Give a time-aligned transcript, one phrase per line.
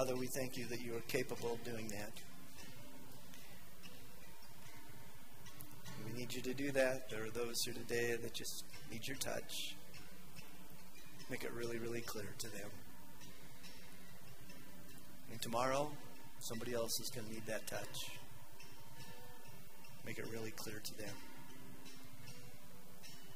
[0.00, 2.10] Father, we thank you that you are capable of doing that.
[6.06, 7.10] We need you to do that.
[7.10, 9.76] There are those here today that just need your touch.
[11.28, 12.70] Make it really, really clear to them.
[15.32, 15.90] And tomorrow,
[16.38, 18.10] somebody else is going to need that touch.
[20.06, 21.14] Make it really clear to them.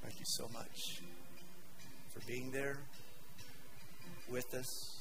[0.02, 1.02] Thank you so much
[2.10, 2.78] for being there
[4.30, 4.96] with us.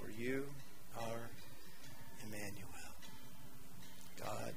[0.00, 0.44] For you
[1.00, 1.30] are
[2.24, 2.90] Emmanuel,
[4.22, 4.54] God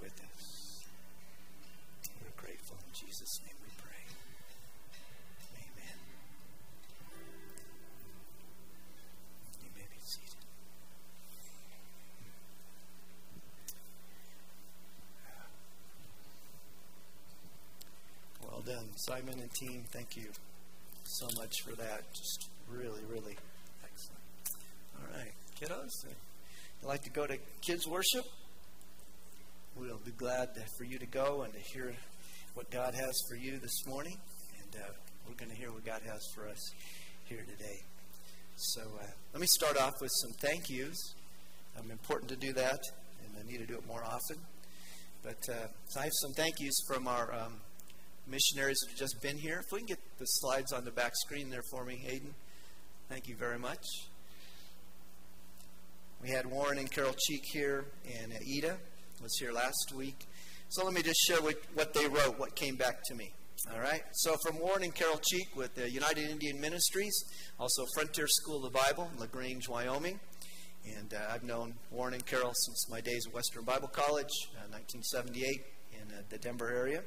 [0.00, 0.84] with us.
[2.22, 3.54] We're grateful in Jesus' name.
[3.62, 4.04] We pray.
[5.56, 5.98] Amen.
[9.62, 10.34] You may be seated.
[18.42, 20.26] Well done, Simon and team, thank you
[21.04, 22.02] so much for that.
[22.12, 23.36] Just really, really
[23.82, 24.20] excellent.
[24.96, 27.36] All right, kiddos, you'd like to go to
[27.66, 28.24] kids worship?
[29.76, 31.94] We'll be glad for you to go and to hear
[32.54, 34.16] what God has for you this morning.
[34.60, 34.88] And uh,
[35.26, 36.70] we're going to hear what God has for us
[37.24, 37.80] here today.
[38.56, 41.14] So uh, let me start off with some thank yous.
[41.78, 42.80] Um, important to do that,
[43.24, 44.36] and I need to do it more often.
[45.22, 47.54] But uh, so I have some thank yous from our um,
[48.28, 49.60] missionaries that have just been here.
[49.64, 52.34] If we can get the slides on the back screen there for me, Hayden.
[53.08, 53.84] Thank you very much.
[56.20, 57.84] We had Warren and Carol Cheek here,
[58.20, 58.76] and Ida
[59.22, 60.26] was here last week.
[60.68, 63.32] So let me just show what, what they wrote, what came back to me.
[63.72, 64.02] All right.
[64.12, 67.14] So from Warren and Carol Cheek with the United Indian Ministries,
[67.58, 70.18] also Frontier School of the Bible, in LaGrange, Wyoming.
[70.96, 74.66] And uh, I've known Warren and Carol since my days at Western Bible College, uh,
[74.70, 77.02] 1978, in uh, the Denver area.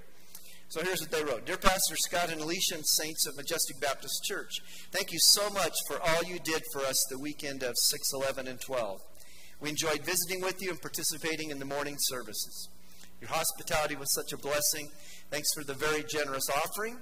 [0.71, 4.23] So here's what they wrote Dear Pastor Scott and Alicia and Saints of Majestic Baptist
[4.23, 4.53] Church,
[4.93, 8.47] thank you so much for all you did for us the weekend of 6, 11,
[8.47, 9.01] and 12.
[9.59, 12.69] We enjoyed visiting with you and participating in the morning services.
[13.19, 14.87] Your hospitality was such a blessing.
[15.29, 16.99] Thanks for the very generous offering.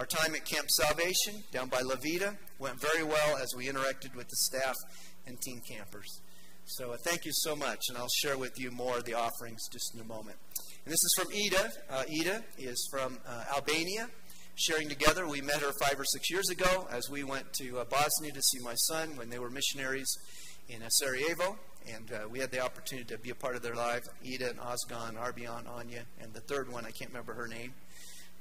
[0.00, 4.16] Our time at Camp Salvation down by La Veta went very well as we interacted
[4.16, 4.74] with the staff
[5.28, 6.20] and teen campers.
[6.64, 9.68] So uh, thank you so much, and I'll share with you more of the offerings
[9.72, 10.38] just in a moment.
[10.84, 11.70] And this is from Ida.
[11.88, 14.08] Uh, Ida is from uh, Albania.
[14.56, 17.84] Sharing together, we met her five or six years ago as we went to uh,
[17.84, 20.12] Bosnia to see my son when they were missionaries
[20.68, 21.56] in uh, Sarajevo.
[21.88, 24.02] And uh, we had the opportunity to be a part of their life.
[24.26, 27.74] Ida and Osgon, Arbion, Anya, and the third one, I can't remember her name.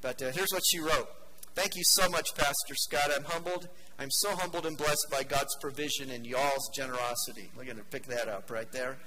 [0.01, 1.09] But uh, here's what she wrote.
[1.53, 3.11] Thank you so much, Pastor Scott.
[3.15, 3.67] I'm humbled.
[3.99, 7.51] I'm so humbled and blessed by God's provision and y'all's generosity.
[7.55, 8.97] We're going to pick that up right there.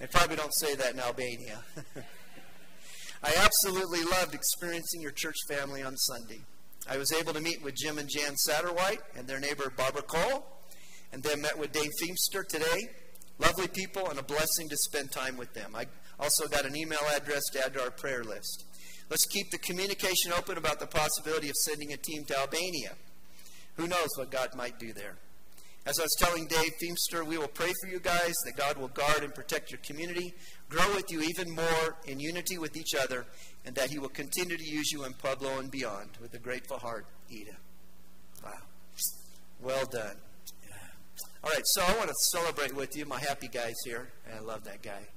[0.00, 1.62] They probably don't say that in Albania.
[3.24, 6.40] I absolutely loved experiencing your church family on Sunday.
[6.90, 10.44] I was able to meet with Jim and Jan Satterwhite and their neighbor Barbara Cole,
[11.12, 12.88] and then met with Dave Feemster today.
[13.38, 15.72] Lovely people and a blessing to spend time with them.
[15.76, 15.86] I
[16.18, 18.64] also got an email address to add to our prayer list.
[19.08, 22.92] Let's keep the communication open about the possibility of sending a team to Albania.
[23.76, 25.14] Who knows what God might do there?
[25.84, 28.88] As I was telling Dave Feemster, we will pray for you guys that God will
[28.88, 30.32] guard and protect your community
[30.72, 33.26] grow with you even more in unity with each other,
[33.66, 36.10] and that He will continue to use you in Pueblo and beyond.
[36.20, 37.56] With a grateful heart, Ida.
[38.42, 38.50] Wow.
[39.60, 40.16] Well done.
[41.44, 43.04] All right, so I want to celebrate with you.
[43.04, 44.08] My happy guy's here.
[44.34, 45.08] I love that guy.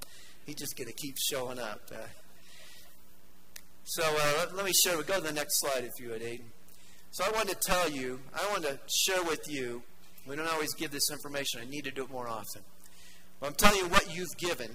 [0.44, 1.80] He's just going to keep showing up.
[1.90, 2.06] Uh,
[3.84, 5.00] so uh, let me share.
[5.02, 6.50] Go to the next slide if you would, Aiden.
[7.12, 9.82] So I want to tell you, I want to share with you.
[10.26, 11.60] We don't always give this information.
[11.62, 12.62] I need to do it more often.
[13.40, 14.70] But I'm telling you what you've given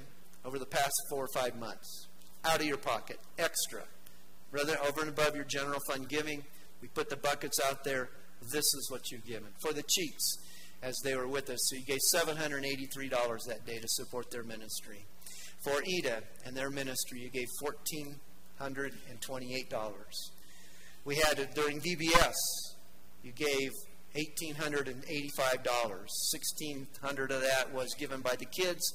[0.45, 2.07] over the past four or five months
[2.45, 3.83] out of your pocket, extra.
[4.51, 6.43] Rather, over and above your general fund giving,
[6.81, 8.09] we put the buckets out there.
[8.51, 9.49] This is what you've given.
[9.61, 10.37] For the Cheeks,
[10.81, 15.05] as they were with us, so you gave $783 that day to support their ministry.
[15.63, 19.73] For Ida and their ministry, you gave $1,428.
[21.05, 22.33] We had during VBS,
[23.23, 23.71] you gave
[24.15, 24.95] $1,885.
[25.85, 28.93] 1600 of that was given by the kids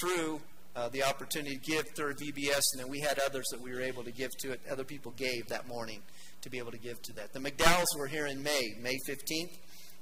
[0.00, 0.40] through
[0.76, 3.80] uh, the opportunity to give through VBS, and then we had others that we were
[3.80, 4.60] able to give to it.
[4.70, 6.02] Other people gave that morning
[6.42, 7.32] to be able to give to that.
[7.32, 9.56] The McDowells were here in May, May 15th.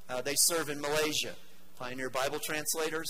[0.09, 1.35] Uh, they serve in Malaysia,
[1.79, 3.09] Pioneer Bible Translators,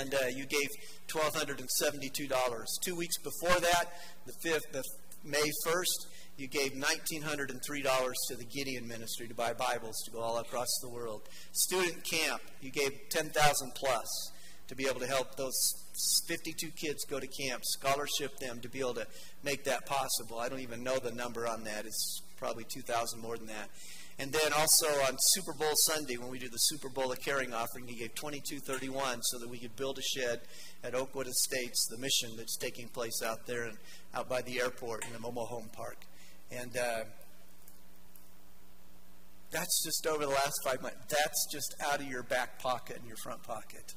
[0.00, 0.68] and uh, you gave
[1.08, 2.64] $1,272.
[2.82, 3.84] Two weeks before that,
[4.26, 4.82] the 5th, the
[5.22, 10.38] May 1st, you gave $1,903 to the Gideon Ministry to buy Bibles to go all
[10.38, 11.22] across the world.
[11.52, 14.32] Student camp, you gave 10000 plus
[14.66, 15.54] to be able to help those
[16.26, 19.06] 52 kids go to camp, scholarship them to be able to
[19.44, 20.40] make that possible.
[20.40, 21.86] I don't even know the number on that.
[21.86, 23.70] It's probably 2,000 more than that.
[24.18, 27.52] And then also on Super Bowl Sunday, when we do the Super Bowl of Caring
[27.52, 30.40] offering, he gave 2231 so that we could build a shed
[30.82, 33.76] at Oakwood Estates, the mission that's taking place out there and
[34.14, 35.98] out by the airport in the Momo Home Park.
[36.50, 37.04] And uh,
[39.50, 40.96] that's just over the last five months.
[41.08, 43.94] That's just out of your back pocket and your front pocket.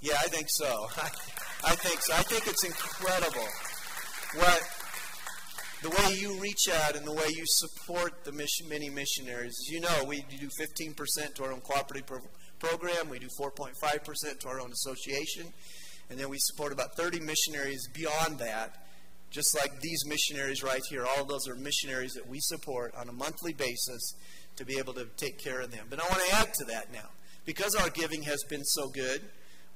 [0.00, 0.86] Yeah, I think so.
[1.64, 2.14] I think so.
[2.14, 3.48] I think it's incredible
[4.34, 4.62] what
[5.82, 9.54] the way you reach out and the way you support the mission, many missionaries.
[9.70, 12.20] You know, we do 15% to our own cooperative pro-
[12.58, 15.52] program, we do 4.5% to our own association,
[16.10, 18.87] and then we support about 30 missionaries beyond that.
[19.30, 23.12] Just like these missionaries right here, all those are missionaries that we support on a
[23.12, 24.14] monthly basis
[24.56, 25.86] to be able to take care of them.
[25.90, 27.10] But I want to add to that now.
[27.44, 29.22] Because our giving has been so good,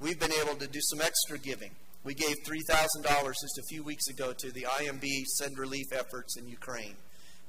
[0.00, 1.70] we've been able to do some extra giving.
[2.04, 6.48] We gave $3,000 just a few weeks ago to the IMB send relief efforts in
[6.48, 6.96] Ukraine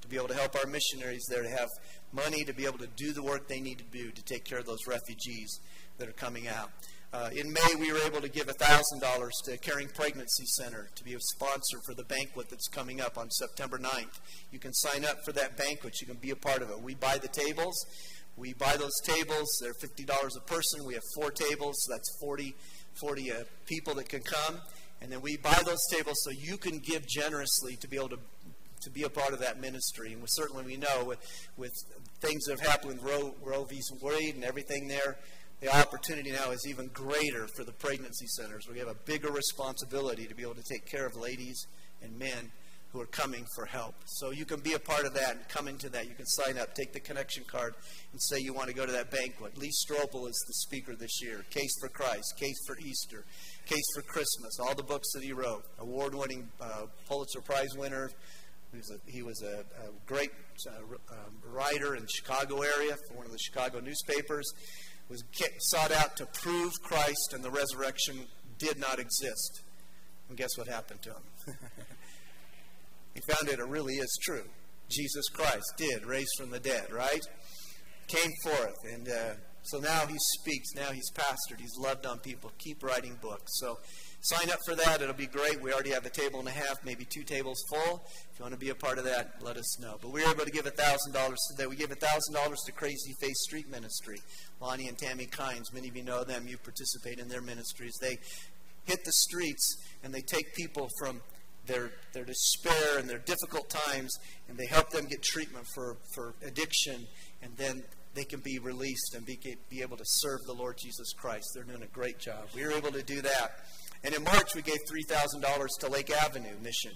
[0.01, 1.69] to be able to help our missionaries there to have
[2.11, 4.59] money to be able to do the work they need to do to take care
[4.59, 5.59] of those refugees
[5.97, 6.69] that are coming out.
[7.13, 11.13] Uh, in May, we were able to give $1,000 to Caring Pregnancy Center to be
[11.13, 14.19] a sponsor for the banquet that's coming up on September 9th.
[14.51, 16.01] You can sign up for that banquet.
[16.01, 16.81] You can be a part of it.
[16.81, 17.75] We buy the tables.
[18.36, 19.48] We buy those tables.
[19.62, 20.86] They're $50 a person.
[20.86, 21.75] We have four tables.
[21.83, 22.56] So that's 40
[23.00, 23.36] 40 uh,
[23.68, 24.60] people that can come.
[25.00, 28.19] And then we buy those tables so you can give generously to be able to
[28.83, 30.12] to be a part of that ministry.
[30.12, 31.19] And we, certainly we know with,
[31.56, 31.71] with
[32.19, 33.80] things that have happened with Roe, Roe v.
[34.01, 35.18] Wade and everything there,
[35.63, 38.68] the opportunity now is even greater for the pregnancy centers.
[38.69, 41.68] We have a bigger responsibility to be able to take care of ladies
[42.01, 42.51] and men
[42.92, 43.95] who are coming for help.
[44.06, 46.10] So you can be a part of that and come into that.
[46.10, 47.75] You can sign up, take the connection card,
[48.12, 49.57] and say you want to go to that banquet.
[49.57, 51.45] Lee Strobel is the speaker this year.
[51.50, 53.24] Case for Christ, Case for Easter,
[53.65, 55.63] Case for Christmas, all the books that he wrote.
[55.80, 58.12] Award winning uh, Pulitzer Prize winner.
[58.71, 60.31] He was a, he was a, a great
[60.68, 60.71] uh,
[61.13, 64.51] um, writer in the Chicago area for one of the Chicago newspapers.
[65.09, 65.23] Was
[65.59, 68.25] sought out to prove Christ and the resurrection
[68.57, 69.61] did not exist.
[70.29, 71.57] And guess what happened to him?
[73.13, 74.45] He found that it really is true.
[74.89, 77.21] Jesus Christ did raise from the dead, right?
[78.07, 78.75] Came forth.
[78.91, 79.33] And uh,
[79.63, 80.69] so now he speaks.
[80.75, 81.59] Now he's pastored.
[81.59, 82.51] He's loved on people.
[82.57, 83.51] Keep writing books.
[83.59, 83.79] So
[84.23, 85.01] sign up for that.
[85.01, 85.61] It'll be great.
[85.61, 88.07] We already have a table and a half, maybe two tables full.
[88.31, 89.97] If you want to be a part of that, let us know.
[90.01, 91.67] But we were able to give $1,000 today.
[91.67, 94.19] We gave $1,000 to Crazy Face Street Ministry.
[94.61, 96.47] Lonnie and Tammy Kynes, many of you know them.
[96.47, 97.93] You participate in their ministries.
[98.01, 98.17] They
[98.85, 101.21] hit the streets and they take people from
[101.65, 104.17] their, their despair and their difficult times,
[104.47, 107.07] and they help them get treatment for, for addiction,
[107.41, 107.83] and then
[108.15, 111.45] they can be released and be, be able to serve the Lord Jesus Christ.
[111.53, 112.47] They're doing a great job.
[112.55, 113.51] We were able to do that.
[114.03, 116.91] And in March, we gave $3,000 to Lake Avenue Mission.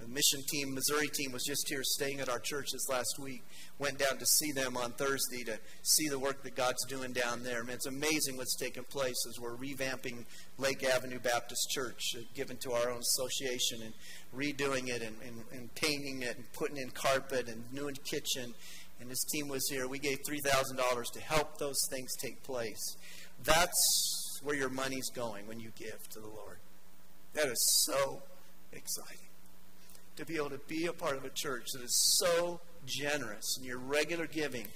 [0.00, 3.42] The mission team, Missouri team, was just here staying at our church this last week.
[3.80, 7.42] Went down to see them on Thursday to see the work that God's doing down
[7.42, 7.58] there.
[7.58, 10.24] I mean, it's amazing what's taking place as we're revamping
[10.56, 13.92] Lake Avenue Baptist Church, uh, given to our own association, and
[14.36, 18.54] redoing it and, and, and painting it and putting in carpet and new kitchen.
[19.00, 19.88] And this team was here.
[19.88, 22.96] We gave $3,000 to help those things take place.
[23.44, 26.58] That's where your money's going when you give to the Lord.
[27.34, 28.22] That is so
[28.72, 29.28] exciting
[30.18, 33.64] to be able to be a part of a church that is so generous in
[33.64, 34.66] your regular giving,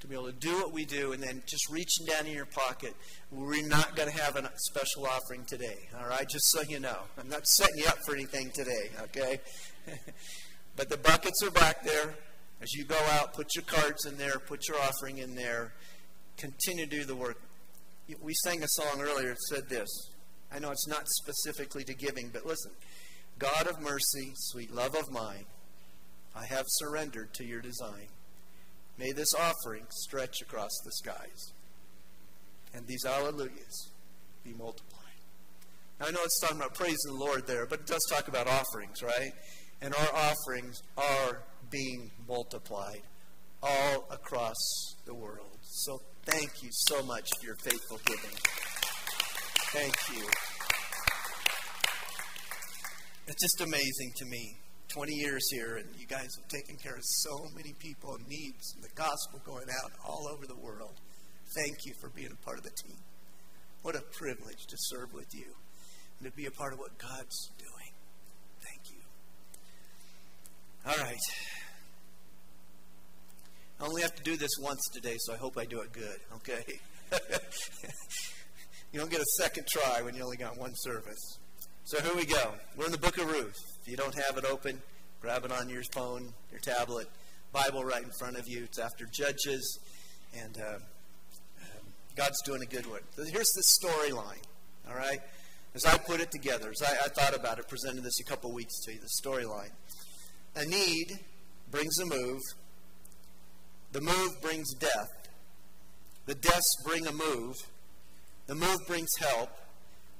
[0.00, 2.46] to be able to do what we do, and then just reaching down in your
[2.46, 2.94] pocket.
[3.30, 6.28] We're not going to have a special offering today, all right?
[6.28, 6.98] Just so you know.
[7.16, 9.40] I'm not setting you up for anything today, okay?
[10.76, 12.14] but the buckets are back there.
[12.60, 15.74] As you go out, put your cards in there, put your offering in there.
[16.36, 17.40] Continue to do the work.
[18.22, 19.88] We sang a song earlier that said this.
[20.50, 22.72] I know it's not specifically to giving, but listen.
[23.38, 25.44] God of mercy, sweet love of mine,
[26.34, 28.08] I have surrendered to your design.
[28.96, 31.52] May this offering stretch across the skies,
[32.74, 33.90] and these alleluias
[34.42, 35.04] be multiplied.
[36.00, 38.48] Now, I know it's talking about praising the Lord there, but it does talk about
[38.48, 39.32] offerings, right?
[39.80, 43.02] And our offerings are being multiplied
[43.62, 44.56] all across
[45.04, 45.58] the world.
[45.60, 48.36] So thank you so much for your faithful giving.
[49.72, 50.24] Thank you.
[53.26, 54.56] It's just amazing to me.
[54.88, 58.72] 20 years here, and you guys have taken care of so many people and needs,
[58.74, 60.94] and the gospel going out all over the world.
[61.54, 62.96] Thank you for being a part of the team.
[63.82, 65.54] What a privilege to serve with you
[66.18, 67.92] and to be a part of what God's doing.
[68.64, 69.02] Thank you.
[70.86, 71.57] All right.
[73.80, 76.18] I only have to do this once today, so I hope I do it good,
[76.36, 76.64] okay?
[78.92, 81.38] you don't get a second try when you only got one service.
[81.84, 82.52] So here we go.
[82.76, 83.56] We're in the book of Ruth.
[83.82, 84.82] If you don't have it open,
[85.20, 87.08] grab it on your phone, your tablet.
[87.52, 88.64] Bible right in front of you.
[88.64, 89.78] It's after Judges,
[90.36, 90.78] and uh,
[92.16, 93.00] God's doing a good one.
[93.14, 94.42] So here's the storyline,
[94.88, 95.20] all right?
[95.74, 98.52] As I put it together, as I, I thought about it, presented this a couple
[98.52, 99.70] weeks to you, the storyline.
[100.56, 101.20] A need
[101.70, 102.40] brings a move,
[103.92, 105.28] the move brings death,
[106.26, 107.56] the deaths bring a move,
[108.46, 109.50] the move brings help,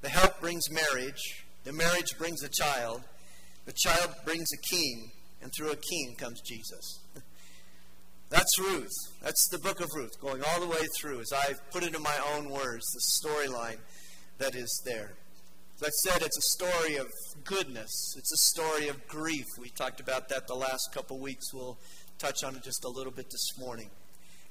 [0.01, 3.01] the help brings marriage, the marriage brings a child,
[3.65, 5.11] the child brings a king,
[5.41, 6.99] and through a king comes Jesus.
[8.29, 8.91] That's Ruth.
[9.21, 12.01] That's the book of Ruth, going all the way through as I've put it in
[12.01, 13.77] my own words, the storyline
[14.37, 15.13] that is there.
[15.81, 17.07] As I said, it's a story of
[17.43, 18.15] goodness.
[18.17, 19.45] It's a story of grief.
[19.59, 21.53] We talked about that the last couple weeks.
[21.53, 21.77] We'll
[22.19, 23.89] touch on it just a little bit this morning.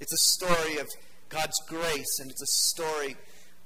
[0.00, 0.86] It's a story of
[1.28, 3.16] God's grace, and it's a story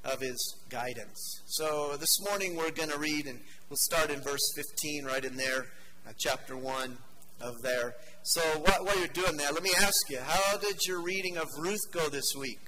[0.05, 1.43] of His guidance.
[1.47, 3.41] So this morning we're going to read, and
[3.71, 5.67] we'll start in verse 15, right in there,
[6.07, 6.99] uh, chapter 1
[7.41, 7.95] of there.
[8.25, 11.47] So while, while you're doing that, let me ask you, how did your reading of
[11.59, 12.61] Ruth go this week?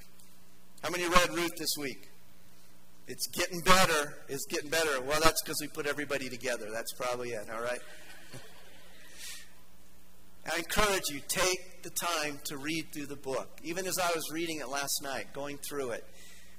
[0.82, 2.10] How many read Ruth this week?
[3.08, 4.18] It's getting better.
[4.28, 5.00] It's getting better.
[5.00, 6.68] Well, that's because we put everybody together.
[6.72, 7.80] That's probably it, all right?
[10.52, 13.48] I encourage you, take the time to read through the book.
[13.62, 16.04] Even as I was reading it last night, going through it,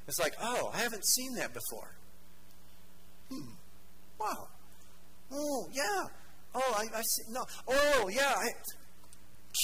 [0.08, 1.96] it's like, oh, I haven't seen that before.
[3.30, 3.54] Hmm.
[4.20, 4.48] Wow.
[5.32, 6.04] Oh, yeah.
[6.54, 7.24] Oh, I, I see.
[7.32, 7.46] No.
[7.68, 8.34] Oh, yeah.
[8.36, 8.48] I,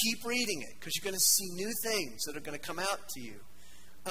[0.04, 2.80] keep reading it because you're going to see new things that are going to come
[2.80, 3.36] out to you.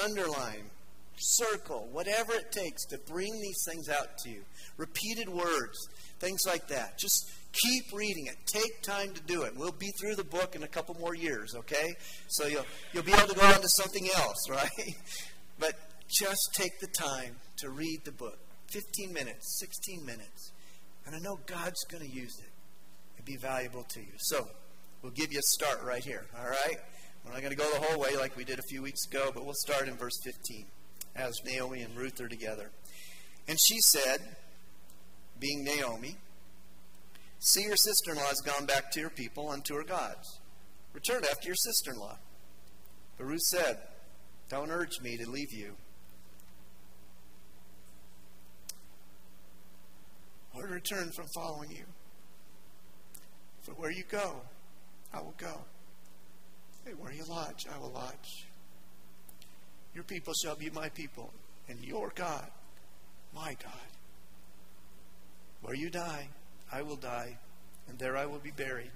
[0.02, 0.70] Underline,
[1.16, 4.42] circle, whatever it takes to bring these things out to you.
[4.76, 5.88] Repeated words,
[6.18, 6.98] things like that.
[6.98, 8.36] Just keep reading it.
[8.46, 9.56] Take time to do it.
[9.56, 11.94] We'll be through the book in a couple more years, okay?
[12.28, 14.94] So you'll you'll be able to go on to something else, right?
[15.58, 15.74] but
[16.08, 18.38] just take the time to read the book.
[18.70, 20.52] 15 minutes, 16 minutes.
[21.06, 22.52] And I know God's going to use it
[23.16, 24.12] and be valuable to you.
[24.18, 24.48] So,
[25.02, 26.76] we'll give you a start right here, all right?
[27.24, 29.30] We're not going to go the whole way like we did a few weeks ago,
[29.34, 30.66] but we'll start in verse 15
[31.16, 32.70] as Naomi and Ruth are together.
[33.48, 34.20] And she said,
[35.38, 36.16] being Naomi,
[37.40, 40.40] See, your sister in law has gone back to your people and to her gods.
[40.92, 42.18] Return after your sister in law.
[43.16, 43.78] But Ruth said,
[44.50, 45.74] Don't urge me to leave you.
[50.54, 51.84] Or to return from following you.
[53.62, 54.42] For where you go,
[55.14, 55.62] I will go.
[56.86, 58.46] And where you lodge, I will lodge.
[59.94, 61.32] Your people shall be my people,
[61.68, 62.46] and your God,
[63.34, 63.88] my God.
[65.62, 66.28] Where you die,
[66.72, 67.38] I will die,
[67.88, 68.90] and there I will be buried.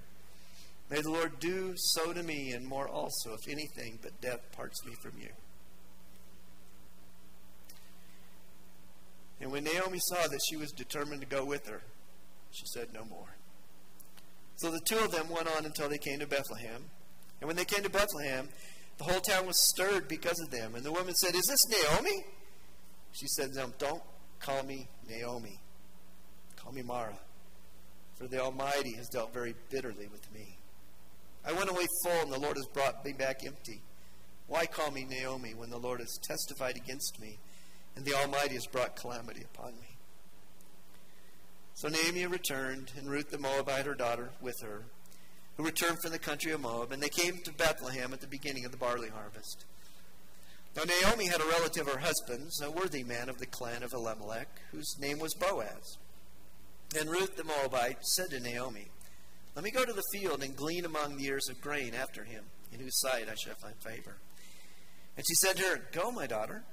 [0.89, 4.85] May the Lord do so to me, and more also, if anything but death parts
[4.85, 5.29] me from you.
[9.41, 11.81] And when Naomi saw that she was determined to go with her,
[12.51, 13.35] she said no more.
[14.57, 16.85] So the two of them went on until they came to Bethlehem.
[17.41, 18.47] And when they came to Bethlehem,
[18.97, 20.75] the whole town was stirred because of them.
[20.75, 22.23] And the woman said, Is this Naomi?
[23.11, 24.01] She said to them, Don't
[24.39, 25.59] call me Naomi.
[26.55, 27.17] Call me Mara.
[28.15, 30.57] For the Almighty has dealt very bitterly with me.
[31.45, 33.81] I went away full, and the Lord has brought me back empty.
[34.47, 37.37] Why call me Naomi when the Lord has testified against me,
[37.95, 39.97] and the Almighty has brought calamity upon me?
[41.73, 44.85] So Naomi returned, and Ruth the Moabite, her daughter, with her,
[45.57, 48.65] who returned from the country of Moab, and they came to Bethlehem at the beginning
[48.65, 49.65] of the barley harvest.
[50.75, 54.47] Now Naomi had a relative, her husband's, a worthy man of the clan of Elimelech,
[54.71, 55.97] whose name was Boaz.
[56.97, 58.87] And Ruth the Moabite said to Naomi,
[59.53, 62.45] Let me go to the field and glean among the ears of grain after him,
[62.71, 64.15] in whose sight I shall find favor.
[65.17, 66.63] And she said to her, Go, my daughter.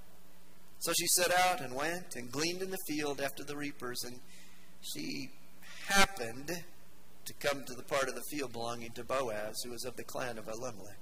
[0.79, 4.21] So she set out and went and gleaned in the field after the reapers, and
[4.81, 5.31] she
[5.87, 6.51] happened
[7.25, 10.05] to come to the part of the field belonging to Boaz, who was of the
[10.05, 10.99] clan of Elimelech.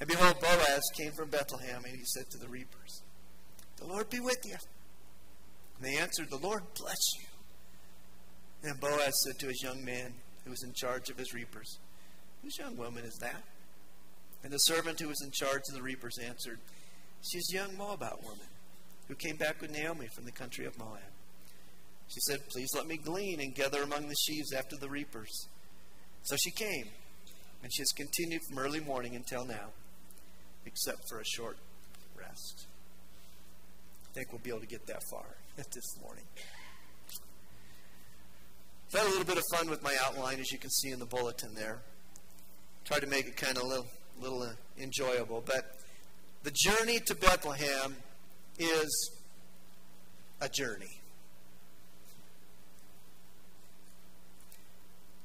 [0.00, 3.02] And behold, Boaz came from Bethlehem, and he said to the reapers,
[3.76, 4.56] The Lord be with you.
[5.76, 7.26] And they answered, The Lord bless you.
[8.64, 11.78] And Boaz said to his young man who was in charge of his reapers,
[12.42, 13.42] Whose young woman is that?
[14.42, 16.58] And the servant who was in charge of the reapers answered,
[17.22, 18.46] She's a young Moabite woman
[19.08, 21.00] who came back with Naomi from the country of Moab.
[22.08, 25.48] She said, Please let me glean and gather among the sheaves after the reapers.
[26.22, 26.88] So she came,
[27.62, 29.72] and she has continued from early morning until now,
[30.64, 31.58] except for a short
[32.18, 32.66] rest.
[34.10, 36.24] I think we'll be able to get that far this morning.
[38.88, 40.98] I've had a little bit of fun with my outline, as you can see in
[40.98, 41.82] the bulletin there.
[42.84, 43.86] Tried to make it kind of a little,
[44.20, 45.42] little uh, enjoyable.
[45.44, 45.64] But
[46.42, 47.96] the journey to Bethlehem
[48.58, 49.10] is
[50.40, 51.00] a journey.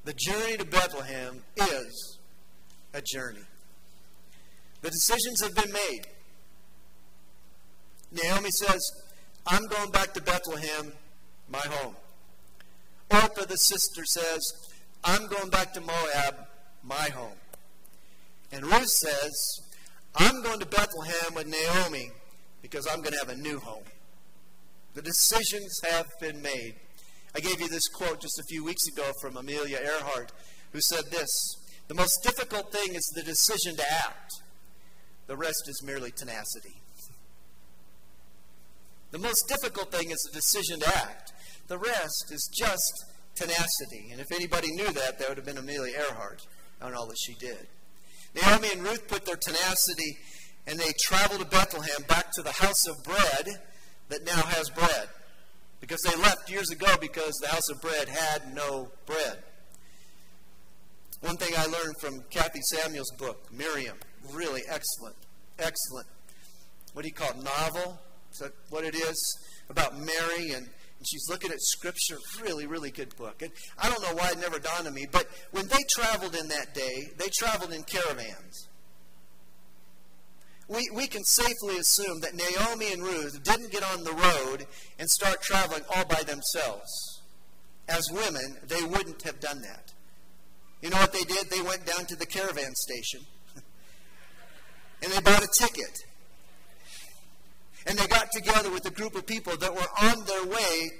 [0.04, 2.18] The journey to Bethlehem is
[2.94, 3.44] a journey.
[4.80, 6.06] The decisions have been made.
[8.10, 8.80] Naomi says,
[9.46, 10.92] I'm going back to Bethlehem,
[11.50, 11.94] my home.
[13.10, 14.40] Orpah, the sister, says,
[15.02, 16.46] I'm going back to Moab,
[16.82, 17.38] my home.
[18.52, 19.60] And Ruth says,
[20.14, 22.10] I'm going to Bethlehem with Naomi
[22.62, 23.84] because I'm going to have a new home.
[24.94, 26.74] The decisions have been made.
[27.34, 30.32] I gave you this quote just a few weeks ago from Amelia Earhart,
[30.72, 31.30] who said this
[31.88, 34.32] The most difficult thing is the decision to act,
[35.26, 36.80] the rest is merely tenacity.
[39.12, 41.32] The most difficult thing is the decision to act,
[41.70, 43.04] the rest is just
[43.36, 44.10] tenacity.
[44.10, 46.44] And if anybody knew that, that would have been Amelia Earhart
[46.82, 47.68] on all that she did.
[48.34, 50.18] Naomi and Ruth put their tenacity
[50.66, 53.48] and they traveled to Bethlehem back to the house of bread
[54.08, 55.08] that now has bread.
[55.80, 59.38] Because they left years ago because the house of bread had no bread.
[61.20, 63.96] One thing I learned from Kathy Samuel's book, Miriam,
[64.32, 65.16] really excellent,
[65.60, 66.08] excellent.
[66.94, 67.44] What do you call it?
[67.44, 68.00] Novel?
[68.32, 69.38] Is that what it is?
[69.68, 70.68] About Mary and
[71.00, 72.18] and she's looking at scripture.
[72.42, 73.40] Really, really good book.
[73.40, 76.48] And I don't know why it never dawned on me, but when they traveled in
[76.48, 78.68] that day, they traveled in caravans.
[80.68, 84.66] We, we can safely assume that Naomi and Ruth didn't get on the road
[84.98, 87.22] and start traveling all by themselves.
[87.88, 89.94] As women, they wouldn't have done that.
[90.82, 91.48] You know what they did?
[91.48, 93.20] They went down to the caravan station
[95.02, 96.04] and they bought a ticket
[97.86, 100.90] and they got together with a group of people that were on their way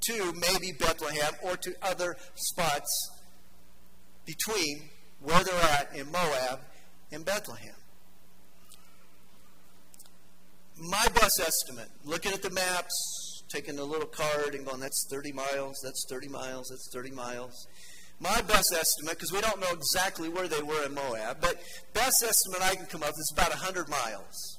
[0.00, 3.10] to maybe Bethlehem or to other spots
[4.24, 4.88] between
[5.20, 6.60] where they're at in Moab
[7.10, 7.74] and Bethlehem.
[10.80, 15.32] My best estimate, looking at the maps, taking a little card and going, that's 30
[15.32, 17.66] miles, that's 30 miles, that's 30 miles.
[18.20, 21.56] My best estimate, because we don't know exactly where they were in Moab, but
[21.94, 24.57] best estimate I can come up with is about 100 miles.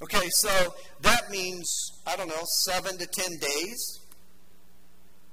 [0.00, 1.68] Okay, so that means,
[2.06, 3.98] I don't know, seven to ten days.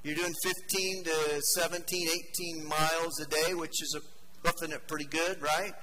[0.04, 2.08] You're doing 15 to 17,
[2.40, 5.74] 18 miles a day, which is a, roughing it pretty good, right?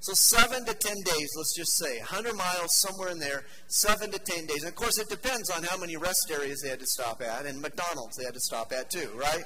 [0.00, 1.98] So seven to ten days, let's just say.
[1.98, 4.62] 100 miles, somewhere in there, seven to ten days.
[4.64, 7.46] And of course, it depends on how many rest areas they had to stop at,
[7.46, 9.44] and McDonald's they had to stop at too, right?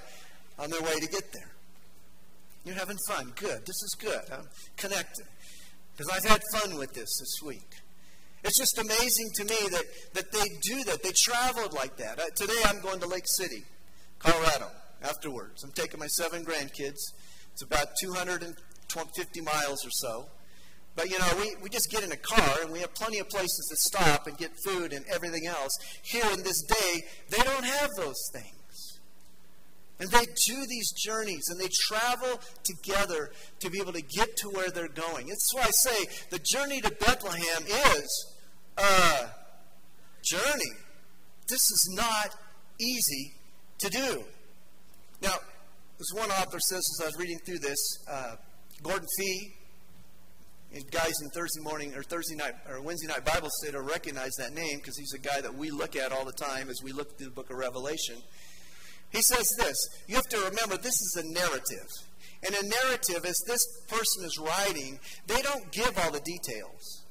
[0.59, 1.51] On their way to get there.
[2.65, 3.33] You're having fun.
[3.37, 3.67] Good.
[3.67, 4.21] This is good.
[4.33, 5.27] I'm connected.
[5.97, 7.69] Because I've had fun with this this week.
[8.45, 11.03] It's just amazing to me that, that they do that.
[11.03, 12.19] They traveled like that.
[12.19, 13.65] Uh, today I'm going to Lake City,
[14.19, 14.71] Colorado,
[15.03, 15.65] afterwards.
[15.65, 17.01] I'm taking my seven grandkids.
[17.53, 20.27] It's about 250 miles or so.
[20.95, 23.29] But you know, we, we just get in a car and we have plenty of
[23.29, 25.77] places to stop and get food and everything else.
[26.03, 28.58] Here in this day, they don't have those things.
[30.01, 34.49] And they do these journeys and they travel together to be able to get to
[34.49, 35.27] where they're going.
[35.27, 38.37] That's why I say the journey to Bethlehem is
[38.77, 39.31] a
[40.23, 40.73] journey.
[41.49, 42.37] This is not
[42.81, 43.33] easy
[43.79, 44.25] to do.
[45.21, 45.35] Now,
[45.99, 48.37] as one author says as I was reading through this, uh,
[48.83, 49.55] Gordon Fee,
[50.75, 54.33] and guys in Thursday morning or Thursday night or Wednesday night Bible study will recognize
[54.39, 56.93] that name because he's a guy that we look at all the time as we
[56.93, 58.17] look through the book of Revelation.
[59.11, 61.89] He says this you have to remember this is a narrative.
[62.47, 67.05] And a narrative, as this person is writing, they don't give all the details.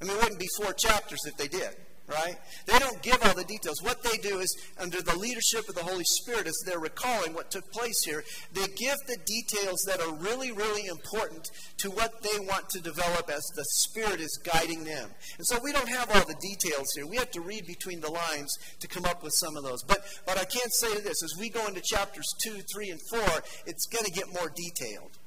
[0.00, 1.74] I mean, it wouldn't be four chapters if they did
[2.06, 2.36] right?
[2.66, 3.82] They don't give all the details.
[3.82, 7.50] What they do is, under the leadership of the Holy Spirit, as they're recalling what
[7.50, 12.38] took place here, they give the details that are really, really important to what they
[12.40, 15.10] want to develop as the Spirit is guiding them.
[15.38, 17.06] And so we don't have all the details here.
[17.06, 19.82] We have to read between the lines to come up with some of those.
[19.82, 21.22] But, but I can't say this.
[21.22, 23.20] As we go into chapters 2, 3, and 4,
[23.66, 25.18] it's going to get more detailed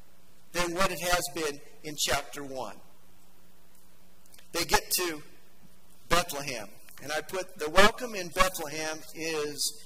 [0.53, 2.75] than what it has been in chapter 1.
[4.53, 5.21] They get to
[6.27, 6.67] Bethlehem.
[7.01, 9.81] And I put the welcome in Bethlehem is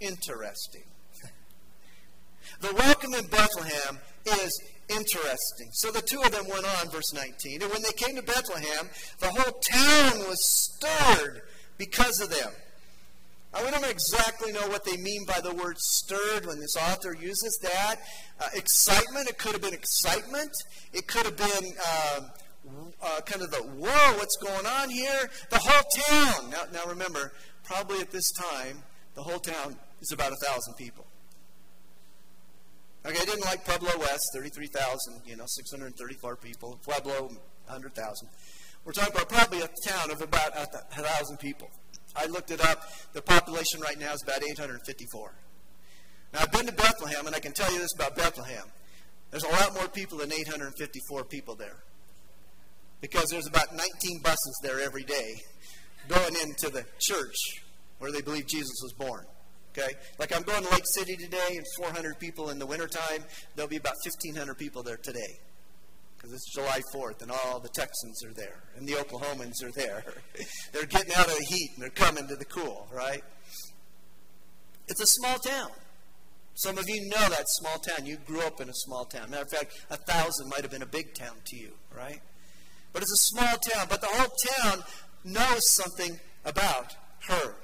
[0.00, 0.82] interesting.
[2.60, 5.68] the welcome in Bethlehem is interesting.
[5.72, 7.62] So the two of them went on, verse 19.
[7.62, 11.42] And when they came to Bethlehem, the whole town was stirred
[11.78, 12.52] because of them.
[13.54, 17.16] Now, we don't exactly know what they mean by the word stirred when this author
[17.18, 17.96] uses that.
[18.38, 20.52] Uh, excitement, it could have been excitement.
[20.92, 22.20] It could have been uh,
[23.02, 25.30] uh, kind of the whoa, what's going on here?
[25.50, 26.50] The whole town.
[26.50, 27.32] Now, now remember,
[27.64, 28.82] probably at this time,
[29.14, 31.06] the whole town is about a thousand people.
[33.04, 36.80] Okay, I didn't like Pueblo West, 33,000, you know, 634 people.
[36.82, 37.30] Pueblo,
[37.66, 38.28] 100,000.
[38.84, 41.70] We're talking about probably a town of about a thousand people.
[42.16, 42.82] I looked it up.
[43.12, 45.32] The population right now is about 854.
[46.32, 48.64] Now, I've been to Bethlehem, and I can tell you this about Bethlehem.
[49.30, 51.84] There's a lot more people than 854 people there.
[53.00, 55.34] Because there's about 19 buses there every day
[56.08, 57.36] going into the church
[57.98, 59.24] where they believe Jesus was born.
[59.76, 59.92] Okay?
[60.18, 63.24] Like I'm going to Lake City today and 400 people in the wintertime.
[63.54, 65.38] There'll be about 1,500 people there today.
[66.16, 70.02] Because it's July 4th and all the Texans are there and the Oklahomans are there.
[70.72, 73.22] they're getting out of the heat and they're coming to the cool, right?
[74.88, 75.70] It's a small town.
[76.54, 78.06] Some of you know that small town.
[78.06, 79.30] You grew up in a small town.
[79.30, 82.22] Matter of fact, a thousand might have been a big town to you, right?
[82.96, 83.88] But it's a small town.
[83.90, 84.82] But the whole town
[85.22, 86.96] knows something about
[87.28, 87.54] her.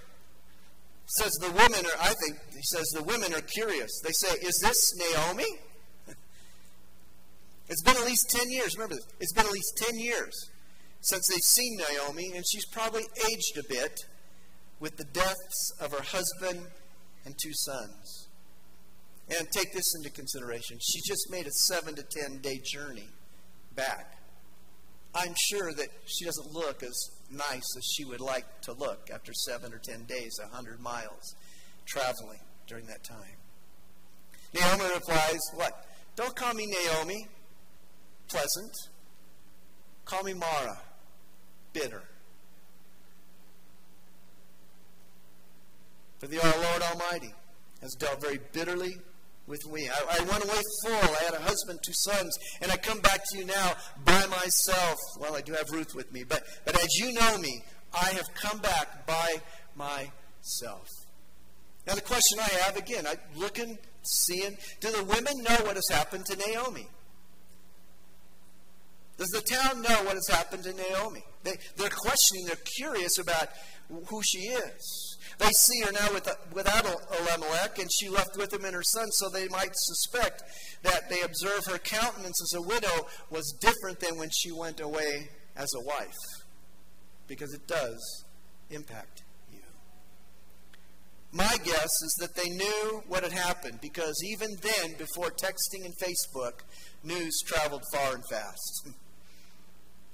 [1.07, 3.99] says the women are, I think, he says the women are curious.
[4.05, 5.47] They say, Is this Naomi?
[7.71, 8.77] it's been at least 10 years.
[8.77, 9.07] Remember this.
[9.21, 10.51] It's been at least 10 years
[11.01, 14.01] since they've seen Naomi, and she's probably aged a bit
[14.81, 16.67] with the deaths of her husband
[17.25, 18.29] and two sons.
[19.31, 20.77] And take this into consideration.
[20.83, 23.09] She just made a seven to ten day journey
[23.75, 24.19] back.
[25.15, 29.33] I'm sure that she doesn't look as nice as she would like to look after
[29.33, 31.35] seven or ten days, a hundred miles
[31.87, 33.37] traveling during that time.
[34.55, 35.87] Naomi replies, What?
[36.17, 37.27] Don't call me Naomi,
[38.29, 38.73] pleasant.
[40.05, 40.79] Call me Mara,
[41.73, 42.03] bitter.
[46.19, 47.35] For the Lord Almighty
[47.81, 48.97] has dealt very bitterly
[49.47, 49.89] with me.
[49.89, 50.93] I, I, went away full.
[50.93, 53.73] I had a husband, two sons, and I come back to you now
[54.05, 54.97] by myself.
[55.19, 58.33] Well, I do have Ruth with me, but, but as you know me, I have
[58.35, 59.43] come back by
[59.75, 60.89] myself.
[61.87, 65.89] Now, the question I have again, I'm looking, seeing, do the women know what has
[65.91, 66.87] happened to Naomi?
[69.19, 71.23] Does the town know what has happened to Naomi?
[71.45, 73.49] They, they're questioning, they're curious about
[74.07, 75.12] who she is.
[75.43, 79.11] They see her now with, without Elimelech, and she left with him and her son,
[79.11, 80.45] so they might suspect
[80.85, 85.31] that they observe her countenance as a widow was different than when she went away
[85.57, 86.45] as a wife.
[87.27, 88.25] Because it does
[88.71, 89.59] impact you.
[91.33, 95.95] My guess is that they knew what had happened, because even then, before texting and
[95.99, 96.61] Facebook,
[97.03, 98.91] news traveled far and fast.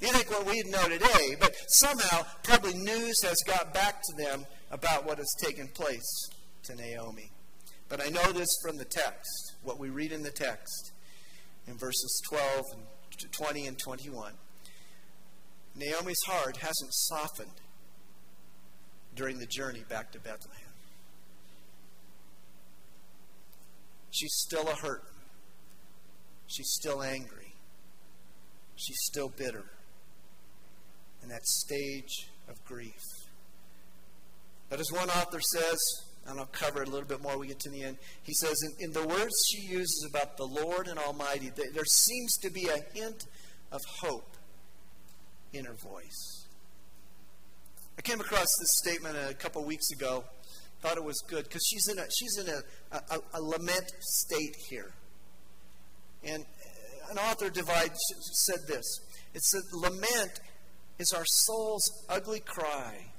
[0.00, 4.46] You think what we know today, but somehow probably news has got back to them
[4.70, 6.28] about what has taken place
[6.64, 7.30] to Naomi.
[7.88, 10.92] But I know this from the text, what we read in the text
[11.66, 14.32] in verses 12 and 20 and 21.
[15.74, 17.60] Naomi's heart hasn't softened
[19.14, 20.68] during the journey back to Bethlehem.
[24.10, 25.04] She's still a hurt.
[26.46, 27.54] She's still angry.
[28.76, 29.64] She's still bitter.
[31.22, 33.17] In that stage of grief.
[34.68, 35.78] But as one author says,
[36.26, 38.34] and I'll cover it a little bit more when we get to the end, he
[38.34, 42.50] says, in, in the words she uses about the Lord and Almighty, there seems to
[42.50, 43.24] be a hint
[43.72, 44.36] of hope
[45.52, 46.46] in her voice.
[47.96, 50.24] I came across this statement a couple weeks ago.
[50.80, 54.54] Thought it was good because she's in a she's in a, a, a lament state
[54.68, 54.92] here.
[56.22, 59.00] And uh, an author divide said this.
[59.34, 60.40] It said, "Lament
[61.00, 63.10] is our soul's ugly cry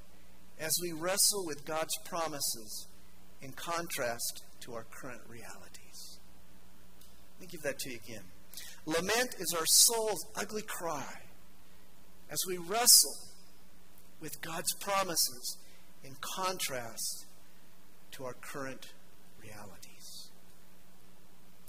[0.59, 2.87] as we wrestle with God's promises
[3.41, 6.19] in contrast to our current realities.
[7.39, 8.23] Let me give that to you again.
[8.85, 11.13] Lament is our soul's ugly cry
[12.29, 13.15] as we wrestle
[14.19, 15.57] with God's promises
[16.03, 17.25] in contrast
[18.11, 18.87] to our current
[19.41, 20.29] realities.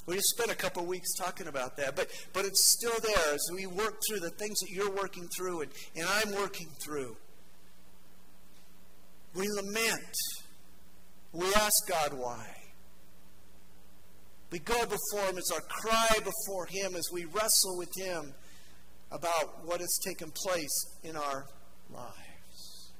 [0.06, 3.48] We just spent a couple weeks talking about that, but, but it's still there as
[3.54, 7.16] we work through the things that you're working through and, and I'm working through.
[9.34, 10.14] We lament.
[11.32, 12.46] We ask God why.
[14.50, 18.34] We go before Him as our cry before Him as we wrestle with Him
[19.12, 21.46] about what has taken place in our
[21.92, 22.92] lives.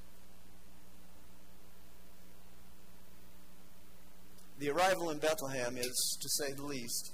[4.59, 7.11] The arrival in Bethlehem is, to say the least,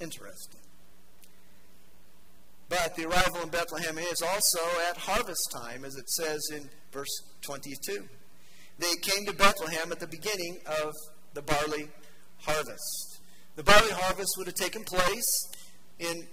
[0.00, 0.60] interesting.
[2.68, 7.22] But the arrival in Bethlehem is also at harvest time, as it says in verse
[7.42, 8.08] 22
[8.78, 10.92] they came to Bethlehem at the beginning of
[11.34, 11.88] the barley
[12.38, 13.18] harvest.
[13.56, 15.48] The barley harvest would have taken place
[15.98, 16.26] in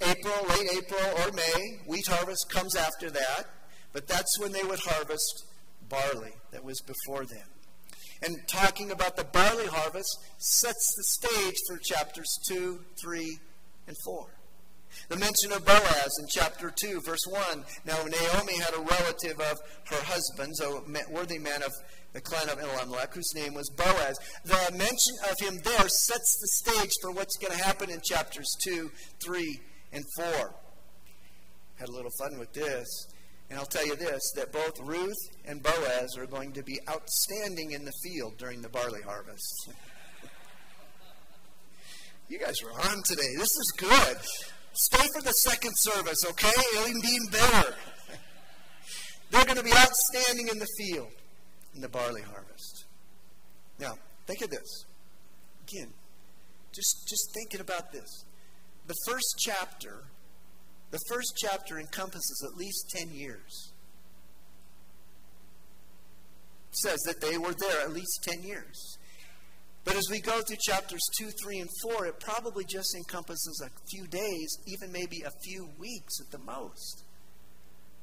[0.00, 1.78] April, late April, or May.
[1.86, 3.44] Wheat harvest comes after that,
[3.92, 5.44] but that's when they would harvest
[5.88, 7.46] barley that was before them.
[8.22, 13.38] And talking about the barley harvest sets the stage for chapters 2, 3,
[13.86, 14.37] and 4.
[15.08, 17.64] The mention of Boaz in chapter 2, verse 1.
[17.84, 21.72] Now, Naomi had a relative of her husband's, a worthy man of
[22.12, 24.18] the clan of Elimelech, whose name was Boaz.
[24.44, 28.48] The mention of him there sets the stage for what's going to happen in chapters
[28.64, 28.90] 2,
[29.22, 29.60] 3,
[29.92, 30.54] and 4.
[31.76, 33.08] Had a little fun with this.
[33.50, 37.70] And I'll tell you this that both Ruth and Boaz are going to be outstanding
[37.70, 39.70] in the field during the barley harvest.
[42.28, 43.34] you guys are on today.
[43.38, 44.18] This is good.
[44.78, 46.52] Stay for the second service, okay?
[46.76, 47.74] It'll be even better.
[49.32, 51.10] They're going to be outstanding in the field
[51.74, 52.84] in the barley harvest.
[53.80, 53.94] Now,
[54.28, 54.84] think of this.
[55.66, 55.88] Again,
[56.72, 58.24] just, just thinking about this.
[58.86, 60.04] The first chapter,
[60.92, 63.72] the first chapter encompasses at least 10 years.
[66.70, 68.97] It says that they were there at least 10 years.
[69.88, 73.70] But as we go through chapters 2, 3, and 4, it probably just encompasses a
[73.90, 77.04] few days, even maybe a few weeks at the most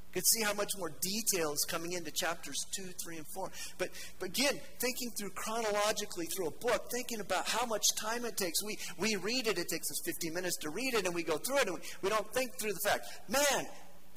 [0.08, 3.52] You can see how much more detail is coming into chapters 2, 3, and 4.
[3.78, 8.36] But, but again, thinking through chronologically through a book, thinking about how much time it
[8.36, 8.64] takes.
[8.64, 11.38] We, we read it, it takes us 15 minutes to read it, and we go
[11.38, 13.68] through it, and we, we don't think through the fact, man,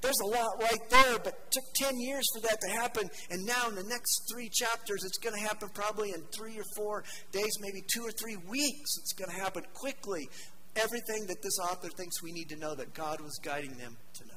[0.01, 3.11] there's a lot right there, but it took 10 years for that to happen.
[3.31, 6.65] And now, in the next three chapters, it's going to happen probably in three or
[6.77, 8.99] four days, maybe two or three weeks.
[8.99, 10.29] It's going to happen quickly.
[10.77, 14.27] Everything that this author thinks we need to know that God was guiding them to
[14.27, 14.35] know.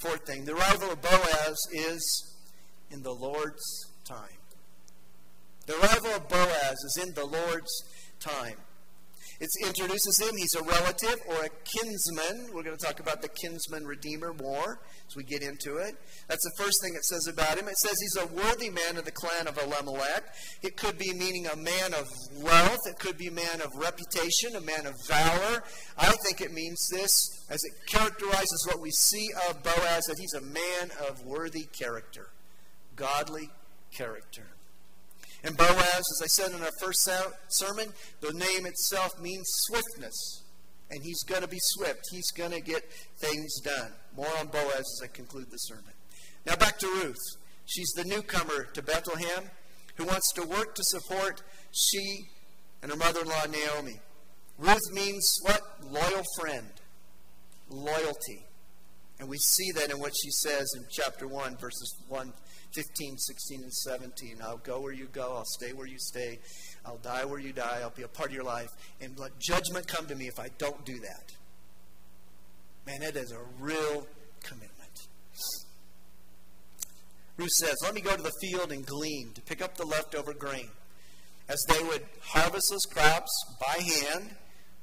[0.00, 2.34] Fourth thing, the arrival of Boaz is
[2.90, 3.64] in the Lord's
[4.04, 4.38] time.
[5.66, 7.82] The arrival of Boaz is in the Lord's
[8.20, 8.56] time.
[9.40, 10.36] It introduces him.
[10.36, 12.54] He's a relative or a kinsman.
[12.54, 15.94] We're going to talk about the kinsman redeemer more as we get into it.
[16.28, 17.68] That's the first thing it says about him.
[17.68, 20.24] It says he's a worthy man of the clan of Elimelech.
[20.62, 22.08] It could be meaning a man of
[22.42, 22.80] wealth.
[22.86, 25.62] It could be a man of reputation, a man of valor.
[25.98, 30.34] I think it means this as it characterizes what we see of Boaz that he's
[30.34, 32.30] a man of worthy character,
[32.94, 33.50] godly
[33.92, 34.55] character.
[35.44, 37.08] And Boaz, as I said in our first
[37.48, 40.42] sermon, the name itself means swiftness.
[40.90, 42.02] And he's going to be swift.
[42.10, 42.82] He's going to get
[43.18, 43.92] things done.
[44.16, 45.92] More on Boaz as I conclude the sermon.
[46.46, 47.16] Now back to Ruth.
[47.64, 49.50] She's the newcomer to Bethlehem
[49.96, 52.28] who wants to work to support she
[52.82, 54.00] and her mother in law Naomi.
[54.58, 55.60] Ruth means what?
[55.90, 56.70] Loyal friend.
[57.68, 58.44] Loyalty.
[59.18, 62.32] And we see that in what she says in chapter 1, verses 1
[62.74, 64.36] 15, 16, and 17.
[64.42, 65.34] I'll go where you go.
[65.36, 66.38] I'll stay where you stay.
[66.84, 67.80] I'll die where you die.
[67.82, 68.68] I'll be a part of your life.
[69.00, 71.34] And let judgment come to me if I don't do that.
[72.86, 74.06] Man, that is a real
[74.42, 74.76] commitment.
[77.36, 80.32] Ruth says, Let me go to the field and glean to pick up the leftover
[80.32, 80.68] grain.
[81.48, 84.30] As they would harvest those crops by hand,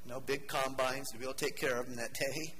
[0.06, 2.54] no big combines to be able to take care of them that day,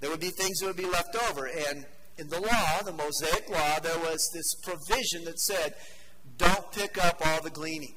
[0.00, 1.46] there would be things that would be left over.
[1.68, 1.86] And
[2.18, 5.74] in the law, the Mosaic law, there was this provision that said,
[6.38, 7.94] don't pick up all the gleaning.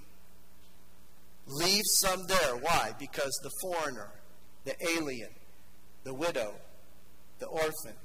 [1.47, 2.55] Leave some there.
[2.55, 2.93] Why?
[2.99, 4.09] Because the foreigner,
[4.63, 5.29] the alien,
[6.03, 6.53] the widow,
[7.39, 7.95] the orphan,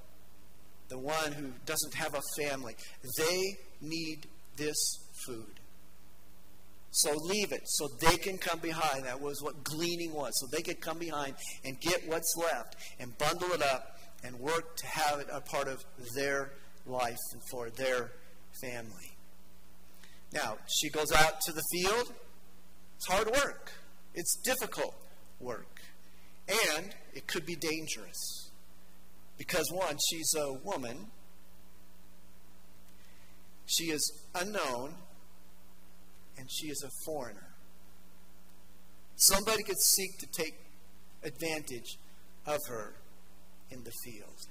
[0.88, 2.74] the one who doesn't have a family,
[3.16, 4.76] they need this
[5.24, 5.60] food.
[6.90, 9.04] So leave it so they can come behind.
[9.04, 10.32] That was what gleaning was.
[10.40, 14.76] So they could come behind and get what's left and bundle it up and work
[14.76, 16.52] to have it a part of their
[16.86, 18.12] life and for their
[18.60, 19.16] family.
[20.32, 22.12] Now, she goes out to the field.
[22.96, 23.72] It's hard work,
[24.14, 24.94] it's difficult
[25.40, 25.80] work,
[26.76, 28.50] and it could be dangerous.
[29.38, 31.06] Because, one, she's a woman,
[33.64, 34.96] she is unknown,
[36.36, 37.54] and she is a foreigner.
[39.16, 40.54] Somebody could seek to take
[41.22, 41.96] advantage
[42.46, 42.94] of her
[43.70, 44.46] in the field.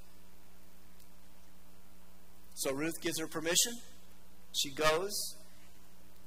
[2.55, 3.73] So Ruth gives her permission.
[4.53, 5.35] She goes,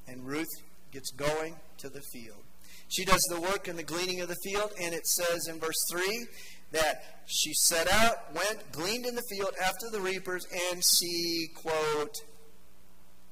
[0.07, 0.49] and Ruth
[0.91, 2.43] gets going to the field.
[2.89, 5.77] She does the work in the gleaning of the field, and it says in verse
[5.91, 6.27] 3
[6.73, 12.15] that she set out, went, gleaned in the field after the reapers, and she, quote,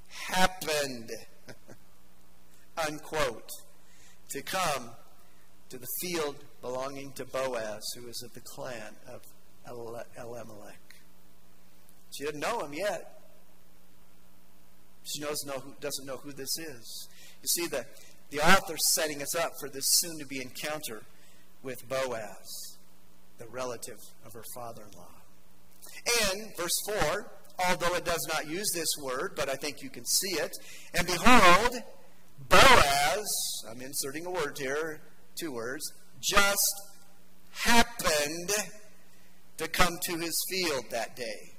[0.09, 1.11] happened,
[2.88, 3.51] unquote,
[4.31, 4.90] to come
[5.68, 9.23] to the field belonging to Boaz, who is of the clan of
[9.68, 10.94] Elimelech.
[12.11, 13.20] She didn't know him yet.
[15.05, 17.09] She knows know doesn't know who this is.
[17.42, 17.87] You see, the,
[18.31, 21.03] the author's setting us up for this soon to be encounter
[21.62, 22.79] with Boaz,
[23.38, 25.07] the relative of her father in law.
[26.33, 27.33] And, verse 4,
[27.68, 30.53] although it does not use this word, but I think you can see it,
[30.94, 31.83] and behold,
[32.49, 33.27] Boaz,
[33.68, 35.01] I'm inserting a word here,
[35.38, 36.83] two words, just
[37.53, 38.51] happened
[39.61, 41.53] to come to his field that day.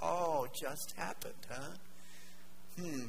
[0.00, 1.74] Oh, just happened, huh?
[2.80, 3.06] Hmm.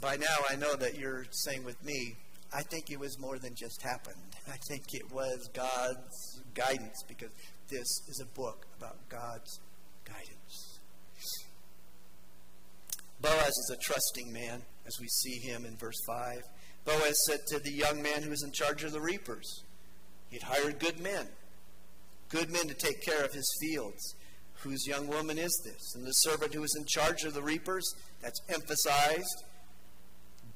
[0.00, 2.14] By now, I know that you're saying with me,
[2.54, 4.16] I think it was more than just happened.
[4.48, 7.30] I think it was God's guidance because
[7.68, 9.60] this is a book about God's
[10.06, 10.78] guidance.
[13.20, 16.42] Boaz is a trusting man, as we see him in verse 5.
[16.86, 19.64] Boaz said to the young man who was in charge of the reapers,
[20.30, 21.28] He'd hired good men,
[22.28, 24.14] good men to take care of his fields.
[24.60, 25.94] Whose young woman is this?
[25.94, 27.84] And the servant who is in charge of the reapers,
[28.22, 29.44] that's emphasized.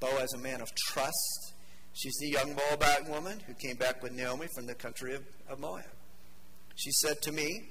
[0.01, 1.55] Boaz, a man of trust.
[1.93, 5.61] She's the young Moabite woman who came back with Naomi from the country of, of
[5.61, 5.85] Moab.
[6.77, 7.69] She said to me,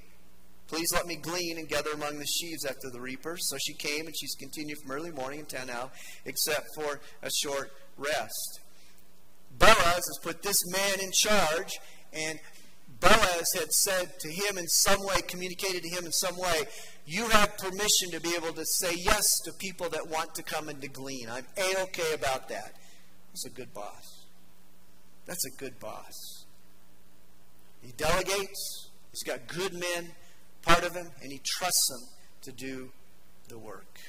[0.67, 3.39] Please let me glean and gather among the sheaves after the reapers.
[3.49, 5.89] So she came, and she's continued from early morning until now,
[6.25, 8.59] except for a short rest.
[9.57, 11.71] Boaz has put this man in charge,
[12.13, 12.39] and
[12.99, 16.63] Boaz had said to him in some way, communicated to him in some way,
[17.05, 20.69] you have permission to be able to say yes to people that want to come
[20.69, 21.29] and to glean.
[21.29, 22.73] I'm a-okay about that.
[23.31, 24.25] That's a good boss.
[25.25, 26.45] That's a good boss.
[27.81, 28.89] He delegates.
[29.11, 30.11] He's got good men,
[30.61, 32.09] part of him, and he trusts them
[32.43, 32.91] to do
[33.47, 33.99] the work.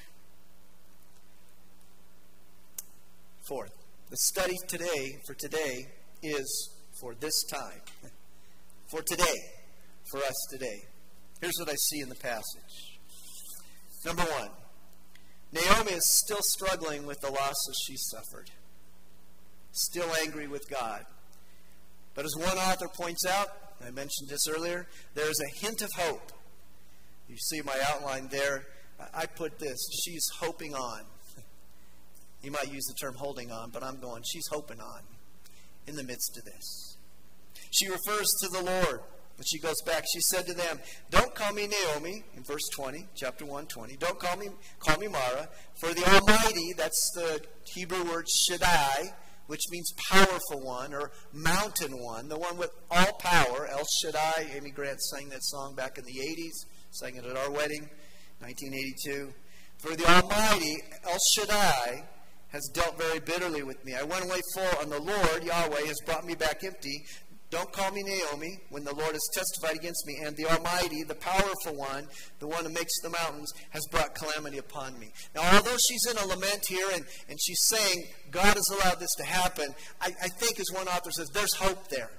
[3.49, 3.73] Fourth,
[4.11, 5.87] the study today, for today,
[6.23, 8.10] is for this time.
[8.91, 9.37] For today.
[10.11, 10.83] For us today.
[11.41, 12.99] Here's what I see in the passage.
[14.05, 14.51] Number one,
[15.53, 18.51] Naomi is still struggling with the losses she suffered,
[19.73, 21.05] still angry with God.
[22.15, 23.49] But as one author points out,
[23.85, 26.33] I mentioned this earlier, there is a hint of hope.
[27.29, 28.65] You see my outline there.
[29.15, 31.05] I put this she's hoping on.
[32.43, 35.03] You might use the term holding on, but I'm going, she's hoping on
[35.87, 36.90] in the midst of this.
[37.81, 39.01] She refers to the Lord.
[39.37, 40.05] But she goes back.
[40.13, 43.97] She said to them, Don't call me Naomi, in verse 20, chapter 120.
[43.97, 47.41] Don't call me, call me Mara, for the Almighty, that's the
[47.73, 49.15] Hebrew word Shaddai,
[49.47, 53.67] which means powerful one or mountain one, the one with all power.
[53.67, 54.51] El Shaddai.
[54.55, 57.89] Amy Grant sang that song back in the 80s, sang it at our wedding,
[58.41, 59.33] 1982.
[59.79, 60.77] For the Almighty,
[61.11, 62.05] El Shaddai,
[62.49, 63.95] has dealt very bitterly with me.
[63.95, 67.05] I went away full, and the Lord, Yahweh, has brought me back empty.
[67.51, 71.17] Don't call me Naomi when the Lord has testified against me, and the Almighty, the
[71.17, 72.07] powerful one,
[72.39, 75.11] the one who makes the mountains, has brought calamity upon me.
[75.35, 79.15] Now, although she's in a lament here and, and she's saying God has allowed this
[79.17, 82.11] to happen, I, I think, as one author says, there's hope there.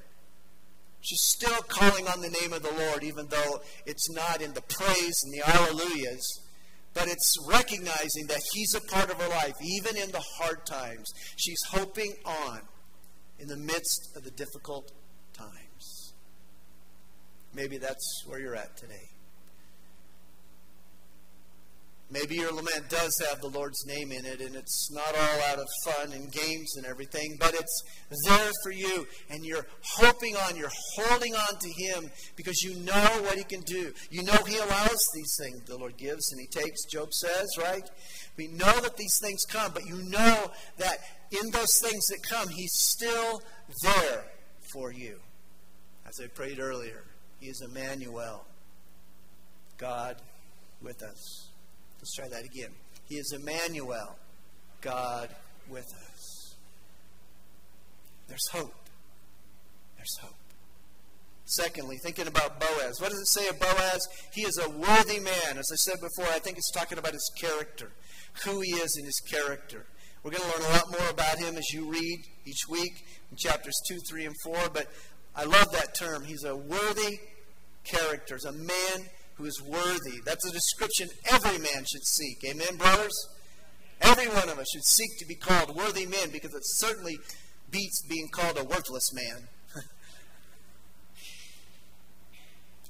[1.00, 4.62] She's still calling on the name of the Lord, even though it's not in the
[4.62, 6.22] praise and the alleluias,
[6.94, 11.10] but it's recognizing that He's a part of her life, even in the hard times.
[11.38, 12.62] She's hoping on
[13.40, 14.92] in the midst of the difficult.
[17.54, 19.12] Maybe that's where you're at today.
[22.14, 25.60] Maybe your lament does have the Lord's name in it, and it's not all out
[25.60, 27.84] of fun and games and everything, but it's
[28.28, 33.22] there for you, and you're hoping on, you're holding on to Him because you know
[33.24, 33.94] what He can do.
[34.10, 37.90] You know He allows these things the Lord gives and He takes, Job says, right?
[38.36, 40.98] We know that these things come, but you know that
[41.32, 43.42] in those things that come, He's still
[43.84, 44.26] there
[44.74, 45.20] for you.
[46.06, 47.06] As I prayed earlier,
[47.42, 48.46] He is Emmanuel,
[49.78, 50.16] God
[50.82, 51.50] with us.
[51.98, 52.70] Let's try that again.
[53.10, 54.16] He is Emmanuel,
[54.80, 55.30] God
[55.68, 56.56] with us.
[58.28, 58.74] There's hope.
[59.98, 60.36] There's hope.
[61.46, 63.02] Secondly, thinking about Boaz.
[63.02, 64.08] What does it say of Boaz?
[64.34, 65.58] He is a worthy man.
[65.58, 67.92] As I said before, I think it's talking about his character,
[68.46, 69.88] who he is in his character.
[70.24, 73.38] We're going to learn a lot more about him as you read each week in
[73.38, 74.70] chapters 2, 3, and 4.
[74.72, 74.88] But
[75.36, 76.24] I love that term.
[76.24, 77.20] He's a worthy
[77.84, 78.36] character.
[78.36, 80.20] He's a man who is worthy.
[80.26, 82.44] That's a description every man should seek.
[82.46, 83.28] Amen, brothers?
[84.02, 87.18] Every one of us should seek to be called worthy men because it certainly
[87.70, 89.48] beats being called a worthless man.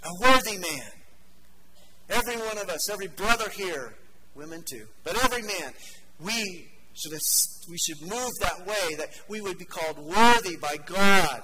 [0.03, 0.91] a worthy man.
[2.09, 3.95] Every one of us, every brother here,
[4.35, 5.73] women too, but every man,
[6.19, 7.13] we should,
[7.69, 11.43] we should move that way that we would be called worthy by God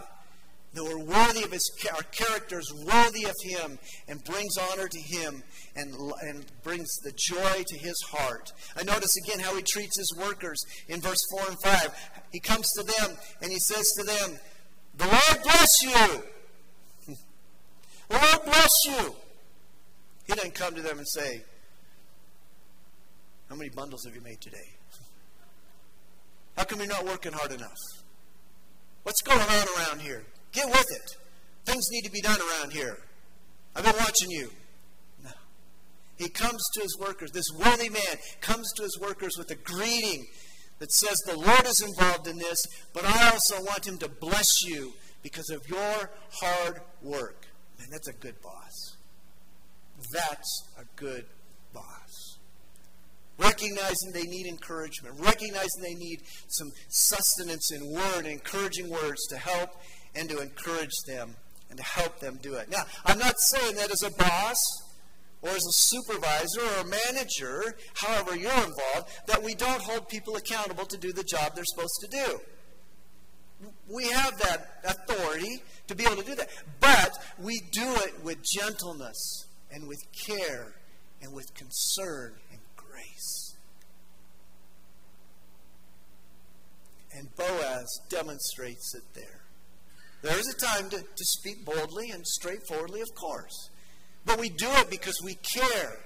[0.77, 5.41] that we're worthy of his our characters worthy of him and brings honor to him
[5.75, 8.51] and, and brings the joy to his heart.
[8.77, 12.71] I notice again how he treats his workers in verse 4 and 5 he comes
[12.73, 14.39] to them and he says to them
[14.97, 16.23] the lord bless you.
[18.09, 19.15] Lord bless you.
[20.25, 21.43] He doesn't come to them and say
[23.49, 24.75] how many bundles have you made today?
[26.55, 27.77] How come you're not working hard enough?
[29.03, 31.17] What's going on around here Get with it.
[31.65, 32.97] Things need to be done around here.
[33.75, 34.49] I've been watching you.
[35.23, 35.29] No.
[36.17, 37.31] He comes to his workers.
[37.31, 40.25] This worthy man comes to his workers with a greeting
[40.79, 44.63] that says, The Lord is involved in this, but I also want him to bless
[44.63, 47.47] you because of your hard work.
[47.79, 48.95] Man, that's a good boss.
[50.11, 51.25] That's a good
[51.73, 52.37] boss.
[53.37, 59.69] Recognizing they need encouragement, recognizing they need some sustenance in word, encouraging words to help
[60.15, 61.35] and to encourage them
[61.69, 62.69] and to help them do it.
[62.69, 64.57] Now, I'm not saying that as a boss
[65.41, 70.35] or as a supervisor or a manager, however you're involved, that we don't hold people
[70.35, 72.39] accountable to do the job they're supposed to do.
[73.87, 76.49] We have that authority to be able to do that.
[76.79, 80.75] But we do it with gentleness and with care
[81.21, 83.55] and with concern and grace.
[87.13, 89.46] And Boaz demonstrates it there.
[90.27, 93.69] There is a time to, to speak boldly and straightforwardly, of course.
[94.25, 95.99] But we do it because we care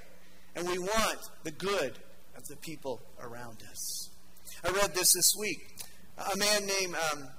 [0.55, 1.97] and we want the good
[2.37, 4.11] of the people around us.
[4.63, 5.57] I read this this week.
[6.19, 7.29] A man named, um,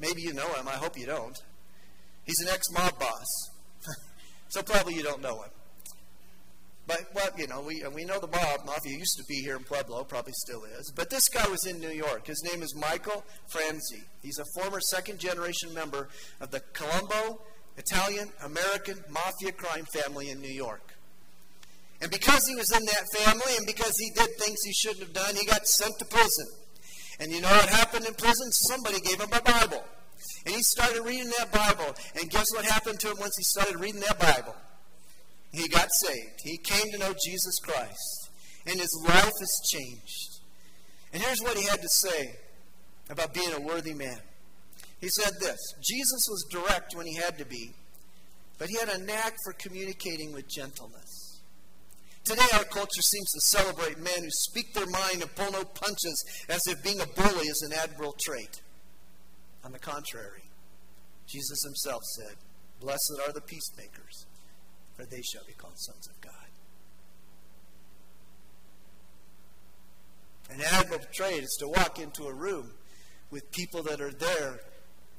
[0.00, 1.38] maybe you know him, I hope you don't.
[2.24, 3.50] He's an ex mob boss.
[4.48, 5.50] so probably you don't know him.
[6.86, 9.64] But what you know, we we know the mob mafia used to be here in
[9.64, 10.92] Pueblo, probably still is.
[10.94, 12.26] But this guy was in New York.
[12.26, 14.04] His name is Michael Franzese.
[14.22, 16.08] He's a former second generation member
[16.40, 17.40] of the Colombo
[17.76, 20.94] Italian American mafia crime family in New York.
[22.00, 25.12] And because he was in that family and because he did things he shouldn't have
[25.12, 26.46] done, he got sent to prison.
[27.20, 28.50] And you know what happened in prison?
[28.50, 29.84] Somebody gave him a Bible.
[30.44, 31.94] And he started reading that Bible.
[32.18, 34.56] And guess what happened to him once he started reading that Bible?
[35.52, 36.40] He got saved.
[36.42, 38.30] He came to know Jesus Christ.
[38.66, 40.40] And his life has changed.
[41.12, 42.36] And here's what he had to say
[43.10, 44.18] about being a worthy man.
[45.00, 47.74] He said this Jesus was direct when he had to be,
[48.58, 51.40] but he had a knack for communicating with gentleness.
[52.24, 56.24] Today, our culture seems to celebrate men who speak their mind and pull no punches
[56.48, 58.62] as if being a bully is an admirable trait.
[59.64, 60.44] On the contrary,
[61.26, 62.36] Jesus himself said,
[62.80, 64.26] Blessed are the peacemakers,
[64.96, 66.32] for they shall be called sons of God.
[70.50, 72.72] An admirable trait is to walk into a room
[73.30, 74.60] with people that are there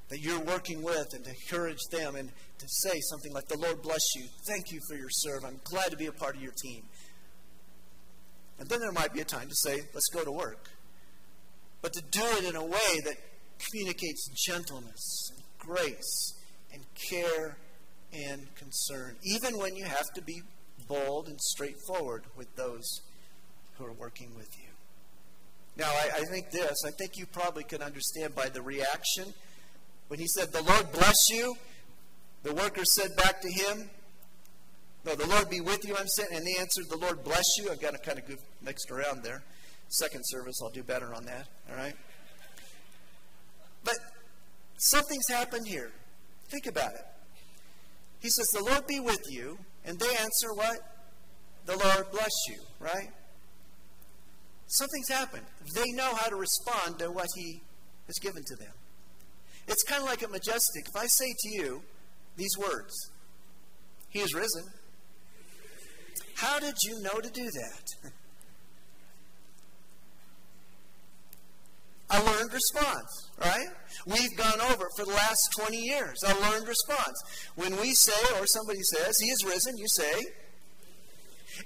[0.09, 3.81] that you're working with and to encourage them and to say something like, The Lord
[3.81, 4.25] bless you.
[4.47, 5.43] Thank you for your serve.
[5.43, 6.83] I'm glad to be a part of your team.
[8.59, 10.69] And then there might be a time to say, Let's go to work.
[11.81, 13.15] But to do it in a way that
[13.59, 16.33] communicates gentleness and grace
[16.71, 17.57] and care
[18.13, 20.41] and concern, even when you have to be
[20.87, 23.01] bold and straightforward with those
[23.77, 24.69] who are working with you.
[25.75, 29.33] Now, I, I think this, I think you probably can understand by the reaction
[30.07, 31.55] when he said, The Lord bless you,
[32.43, 33.89] the workers said back to him,
[35.05, 36.29] No, the Lord be with you, I'm saying.
[36.31, 37.71] And they answered, The Lord bless you.
[37.71, 39.43] I've got to kind of go mixed around there.
[39.89, 41.47] Second service, I'll do better on that.
[41.69, 41.95] All right?
[43.83, 43.95] But
[44.77, 45.91] something's happened here.
[46.49, 47.05] Think about it.
[48.23, 49.59] He says, The Lord be with you.
[49.85, 50.79] And they answer what?
[51.65, 53.09] The Lord bless you, right?
[54.67, 55.45] Something's happened.
[55.75, 57.61] They know how to respond to what He
[58.07, 58.71] has given to them.
[59.67, 60.87] It's kind of like a majestic.
[60.87, 61.81] If I say to you
[62.37, 62.93] these words,
[64.09, 64.63] He is risen,
[66.35, 68.11] how did you know to do that?
[72.13, 73.67] A learned response, right?
[74.05, 76.23] We've gone over it for the last 20 years.
[76.23, 77.21] A learned response.
[77.55, 80.21] When we say, or somebody says, He is risen, you say,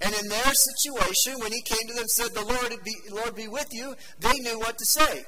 [0.02, 3.36] and in their situation, when he came to them and said, The Lord be, Lord
[3.36, 5.24] be with you, they knew what to say.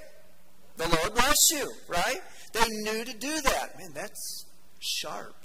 [0.78, 2.22] The Lord bless you, right?
[2.53, 3.78] They knew to do that.
[3.78, 4.45] Man, that's
[4.80, 5.36] sharp.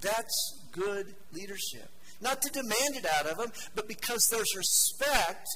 [0.00, 1.88] That's good leadership.
[2.20, 5.46] Not to demand it out of them, but because there's respect,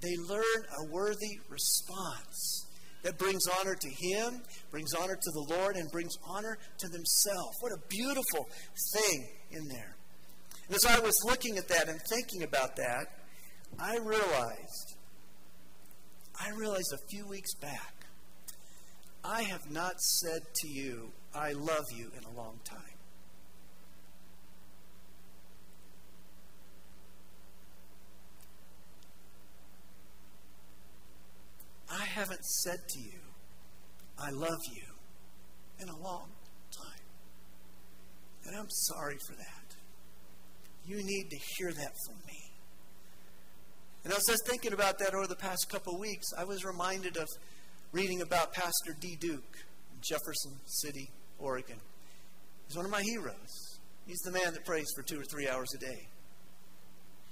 [0.00, 2.66] they learn a worthy response
[3.02, 7.56] that brings honor to Him, brings honor to the Lord, and brings honor to themselves.
[7.60, 8.48] What a beautiful
[8.92, 9.96] thing in there.
[10.66, 13.06] And as I was looking at that and thinking about that,
[13.78, 14.96] I realized,
[16.40, 17.98] I realized a few weeks back
[19.24, 22.87] I have not said to you, I love you in a long time.
[31.90, 33.18] I haven't said to you,
[34.18, 34.82] I love you
[35.80, 36.28] in a long
[36.70, 37.06] time.
[38.46, 39.76] And I'm sorry for that.
[40.84, 42.50] You need to hear that from me.
[44.04, 47.16] And as I was thinking about that over the past couple weeks, I was reminded
[47.16, 47.28] of
[47.92, 49.56] reading about Pastor Dee Duke
[49.92, 51.78] in Jefferson City, Oregon.
[52.66, 53.78] He's one of my heroes.
[54.06, 56.08] He's the man that prays for two or three hours a day.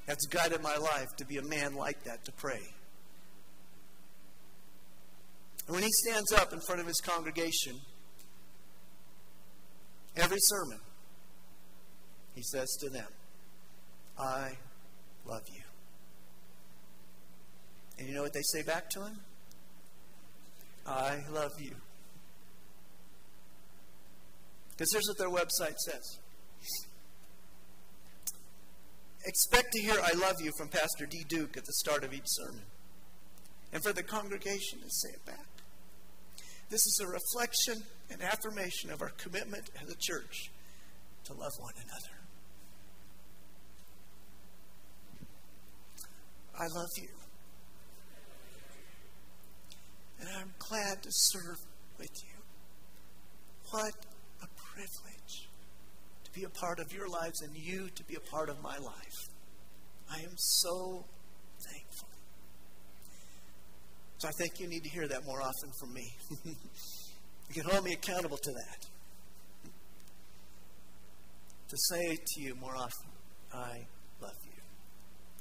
[0.07, 2.61] That's guided my life to be a man like that, to pray.
[5.67, 7.81] And when he stands up in front of his congregation,
[10.17, 10.79] every sermon,
[12.35, 13.09] he says to them,
[14.19, 14.53] I
[15.27, 15.63] love you.
[17.99, 19.17] And you know what they say back to him?
[20.87, 21.73] I love you.
[24.71, 26.19] Because here's what their website says
[29.25, 32.27] Expect to hear I love you from Pastor Dee Duke at the start of each
[32.27, 32.63] sermon,
[33.73, 35.56] and for the congregation to say it back.
[36.69, 40.51] This is a reflection and affirmation of our commitment as a church
[41.25, 42.17] to love one another.
[46.59, 47.09] I love you.
[50.21, 51.59] And I'm glad to serve
[51.99, 52.37] with you.
[53.71, 53.95] What
[54.43, 55.49] a privilege
[56.25, 58.77] to be a part of your lives and you to be a part of my
[58.79, 59.29] life.
[60.11, 61.05] I am so
[64.19, 66.11] So I think you need to hear that more often from me.
[66.45, 68.87] you can hold me accountable to that.
[71.69, 73.11] To say to you more often,
[73.53, 73.87] I
[74.23, 74.63] love you.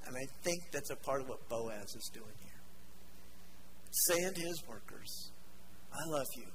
[0.08, 2.62] And I think that's a part of what Boaz is doing here.
[4.10, 5.32] Saying to his workers,
[5.94, 6.48] I love you.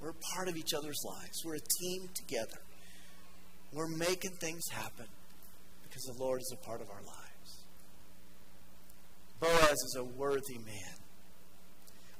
[0.00, 1.42] We're part of each other's lives.
[1.44, 2.60] We're a team together.
[3.72, 5.06] We're making things happen
[5.84, 7.64] because the Lord is a part of our lives.
[9.38, 10.99] Boaz is a worthy man.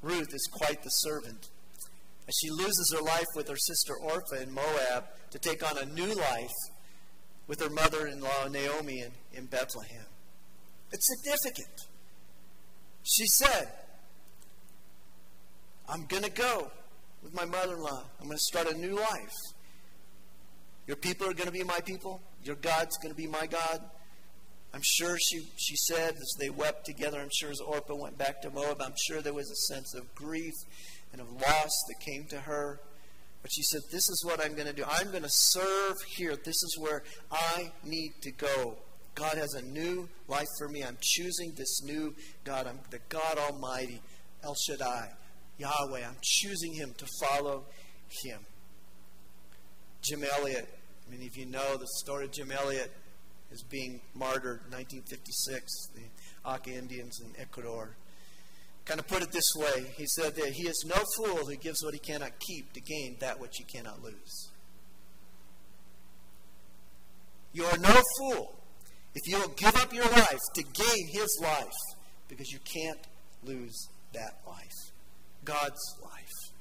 [0.03, 1.49] Ruth is quite the servant.
[2.29, 5.87] As she loses her life with her sister Orpah in Moab to take on a
[5.87, 6.55] new life
[7.47, 10.07] with her mother in law Naomi in, in Bethlehem.
[10.93, 11.81] It's significant.
[13.03, 13.69] She said,
[15.89, 16.71] I'm going to go
[17.23, 18.05] with my mother in law.
[18.21, 19.37] I'm going to start a new life.
[20.87, 22.21] Your people are going to be my people.
[22.45, 23.81] Your God's going to be my God.
[24.73, 28.41] I'm sure she, she said as they wept together, I'm sure as Orpah went back
[28.43, 30.55] to Moab, I'm sure there was a sense of grief
[31.13, 32.81] and of loss that came to her.
[33.43, 34.85] But she said, This is what I'm going to do.
[34.89, 36.37] I'm going to serve here.
[36.37, 37.03] This is where
[37.33, 38.77] I need to go.
[39.15, 40.85] God has a new life for me.
[40.85, 42.15] I'm choosing this new
[42.45, 42.67] God.
[42.67, 44.01] I'm the God Almighty,
[44.45, 45.11] El Shaddai,
[45.59, 46.07] Yahweh.
[46.07, 47.65] I'm choosing Him to follow
[48.09, 48.41] Him.
[50.03, 50.69] Jim Elliot,
[51.11, 52.91] many of you know the story of Jim Elliot
[53.51, 57.97] is being martyred in 1956, the Auca Indians in Ecuador.
[58.85, 61.83] Kind of put it this way he said that he is no fool who gives
[61.83, 64.49] what he cannot keep to gain that which he cannot lose.
[67.53, 68.55] You are no fool
[69.15, 71.73] if you will give up your life to gain his life
[72.29, 73.01] because you can't
[73.45, 74.93] lose that life.
[75.45, 76.53] God's life.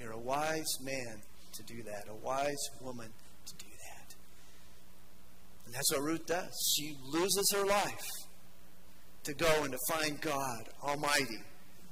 [0.00, 1.22] You're a wise man
[1.52, 3.10] to do that, a wise woman.
[5.74, 6.74] And that's what Ruth does.
[6.76, 8.06] She loses her life
[9.24, 11.42] to go and to find God Almighty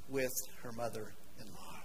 [0.07, 0.31] with
[0.61, 1.81] her mother in law.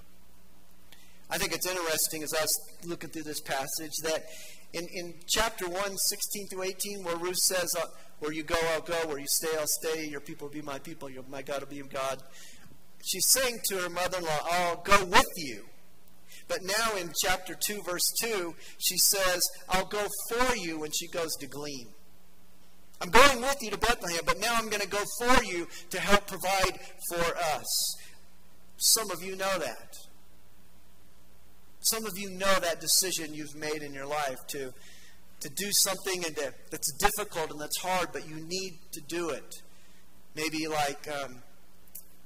[1.28, 4.26] I think it's interesting as I was looking through this passage that
[4.72, 7.86] in, in chapter 1, 16 through 18, where Ruth says, uh,
[8.20, 8.94] Where you go, I'll go.
[9.08, 10.06] Where you stay, I'll stay.
[10.06, 11.10] Your people will be my people.
[11.10, 12.22] Your, my God will be your God.
[13.04, 15.64] She's saying to her mother in law, I'll go with you.
[16.48, 21.06] But now in chapter 2, verse 2, she says, I'll go for you when she
[21.06, 21.88] goes to glean.
[23.00, 26.00] I'm going with you to Bethlehem, but now I'm going to go for you to
[26.00, 26.80] help provide
[27.10, 27.96] for us.
[28.78, 29.96] Some of you know that.
[31.80, 34.72] Some of you know that decision you've made in your life to,
[35.40, 39.30] to do something and to, that's difficult and that's hard, but you need to do
[39.30, 39.62] it.
[40.34, 41.42] Maybe like um,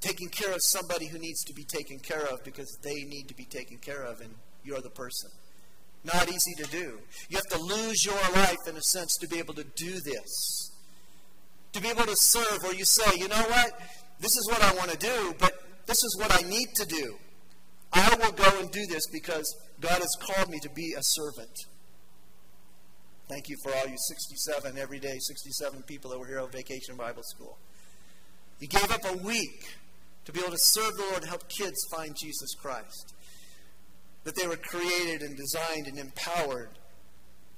[0.03, 3.33] taking care of somebody who needs to be taken care of because they need to
[3.33, 5.31] be taken care of, and you're the person.
[6.03, 6.99] Not easy to do.
[7.29, 10.71] You have to lose your life, in a sense, to be able to do this.
[11.71, 13.79] To be able to serve where you say, you know what?
[14.19, 15.53] This is what I want to do, but
[15.85, 17.15] this is what I need to do.
[17.93, 19.45] I will go and do this because
[19.79, 21.55] God has called me to be a servant.
[23.29, 26.97] Thank you for all you 67, every day, 67 people that were here on Vacation
[26.97, 27.57] Bible School.
[28.59, 29.65] You gave up a week
[30.25, 33.13] to be able to serve the Lord and help kids find Jesus Christ.
[34.23, 36.69] That they were created and designed and empowered.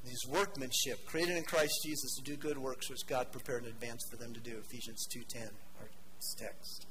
[0.04, 4.04] These workmanship, created in Christ Jesus to do good works, which God prepared in advance
[4.10, 4.58] for them to do.
[4.70, 5.50] Ephesians 2.10,
[5.80, 5.90] our
[6.40, 6.86] text.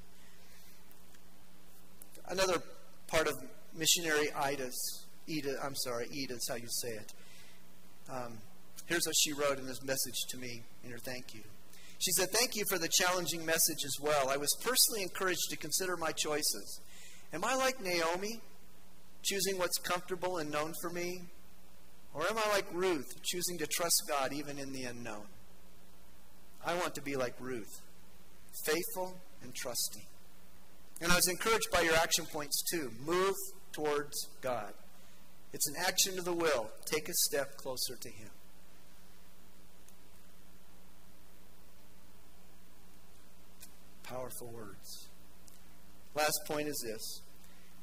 [2.29, 2.63] Another
[3.07, 3.35] part of
[3.77, 7.13] missionary Ida's, Ida, I'm sorry, Ida's how you say it.
[8.11, 8.39] Um,
[8.87, 11.43] here's what she wrote in this message to me in her thank you.
[12.05, 14.29] She said, Thank you for the challenging message as well.
[14.29, 16.81] I was personally encouraged to consider my choices.
[17.33, 18.41] Am I like Naomi?
[19.25, 21.23] choosing what's comfortable and known for me?
[22.13, 25.27] Or am I like Ruth, choosing to trust God even in the unknown?
[26.65, 27.81] I want to be like Ruth,
[28.65, 30.05] faithful and trusting.
[31.01, 32.93] And I was encouraged by your action points too.
[33.05, 33.35] Move
[33.73, 34.73] towards God.
[35.53, 36.71] It's an action of the will.
[36.85, 38.31] Take a step closer to Him.
[44.05, 45.09] Powerful words.
[46.15, 47.23] Last point is this.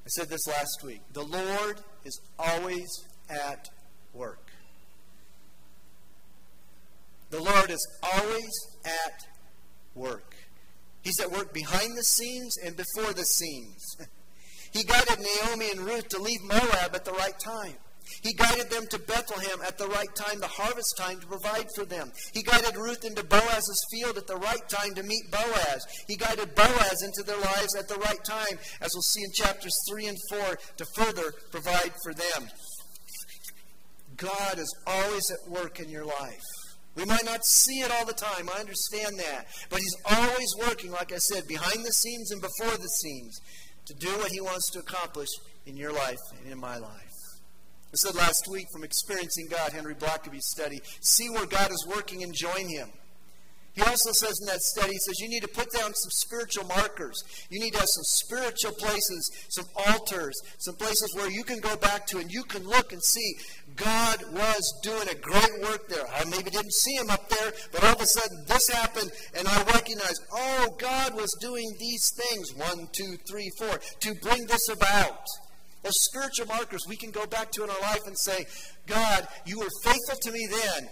[0.06, 1.02] I said this last week.
[1.14, 2.88] The Lord is always
[3.30, 3.70] at
[4.14, 4.52] work.
[7.30, 8.52] The Lord is always
[8.86, 9.28] at
[9.96, 10.36] work.
[11.02, 13.84] He's at work behind the scenes and before the scenes.
[14.72, 17.76] he guided Naomi and Ruth to leave Moab at the right time.
[18.22, 21.86] He guided them to Bethlehem at the right time, the harvest time, to provide for
[21.86, 22.12] them.
[22.34, 25.86] He guided Ruth into Boaz's field at the right time to meet Boaz.
[26.08, 29.76] He guided Boaz into their lives at the right time, as we'll see in chapters
[29.90, 32.50] 3 and 4, to further provide for them.
[34.18, 36.42] God is always at work in your life.
[36.96, 38.50] We might not see it all the time.
[38.54, 39.48] I understand that.
[39.70, 43.40] But He's always working, like I said, behind the scenes and before the scenes
[43.86, 45.30] to do what He wants to accomplish
[45.66, 47.11] in your life and in my life.
[47.94, 52.24] I said last week from Experiencing God, Henry Blackaby's study, see where God is working
[52.24, 52.90] and join Him.
[53.74, 56.66] He also says in that study, he says you need to put down some spiritual
[56.66, 57.24] markers.
[57.50, 61.78] You need to have some spiritual places, some altars, some places where you can go
[61.78, 63.36] back to and you can look and see
[63.78, 66.06] God was doing a great work there.
[66.14, 69.48] I maybe didn't see him up there, but all of a sudden this happened and
[69.48, 74.68] I recognize, oh, God was doing these things, one, two, three, four, to bring this
[74.68, 75.26] about.
[75.84, 78.46] Those spiritual markers we can go back to in our life and say,
[78.86, 80.90] God, you were faithful to me then.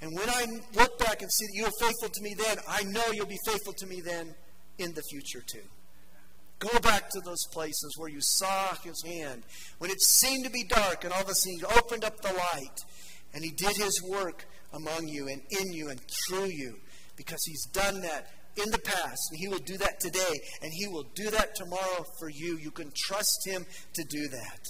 [0.00, 2.82] And when I look back and see that you were faithful to me then, I
[2.84, 4.34] know you'll be faithful to me then
[4.78, 5.68] in the future too.
[6.58, 9.42] Go back to those places where you saw his hand,
[9.78, 12.32] when it seemed to be dark, and all of a sudden he opened up the
[12.32, 12.84] light,
[13.32, 16.78] and he did his work among you and in you and through you,
[17.16, 20.88] because he's done that in the past, and he will do that today, and he
[20.88, 22.58] will do that tomorrow for you.
[22.58, 24.60] You can trust him to do that.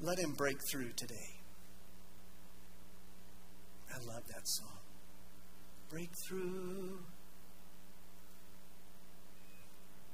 [0.00, 1.38] Let him break through today.
[3.94, 4.78] I love that song.
[5.90, 6.98] Breakthrough.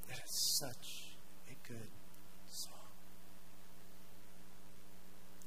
[0.07, 1.15] That is such
[1.49, 1.89] a good
[2.47, 2.73] song.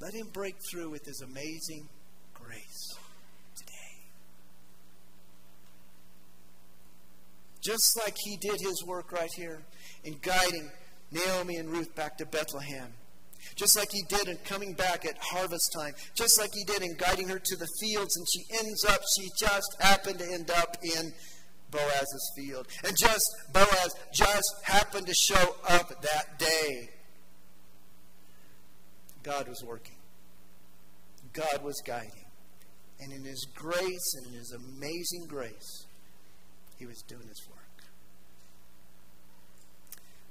[0.01, 1.89] Let him break through with his amazing
[2.53, 2.99] grace
[3.57, 3.73] today.
[7.63, 9.63] Just like he did his work right here
[10.05, 10.71] in guiding
[11.11, 12.93] Naomi and Ruth back to Bethlehem
[13.57, 16.97] just like he did in coming back at harvest time, just like he did in
[16.97, 20.77] guiding her to the fields, and she ends up, she just happened to end up
[20.83, 21.13] in
[21.71, 22.69] Boaz's field.
[22.85, 26.91] And just Boaz just happened to show up that day.
[29.23, 29.97] God was working.
[31.33, 32.22] God was guiding.
[33.03, 35.87] And in his grace and in his amazing grace,
[36.79, 37.59] he was doing his work.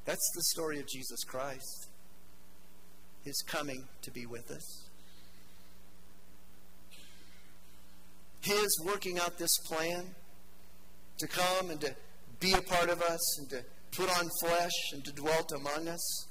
[0.06, 1.92] That's the story of Jesus Christ
[3.24, 4.90] his coming to be with us.
[8.42, 10.16] His working out this plan
[11.20, 11.96] to come and to
[12.40, 16.28] be a part of us and to put on flesh and to dwell among us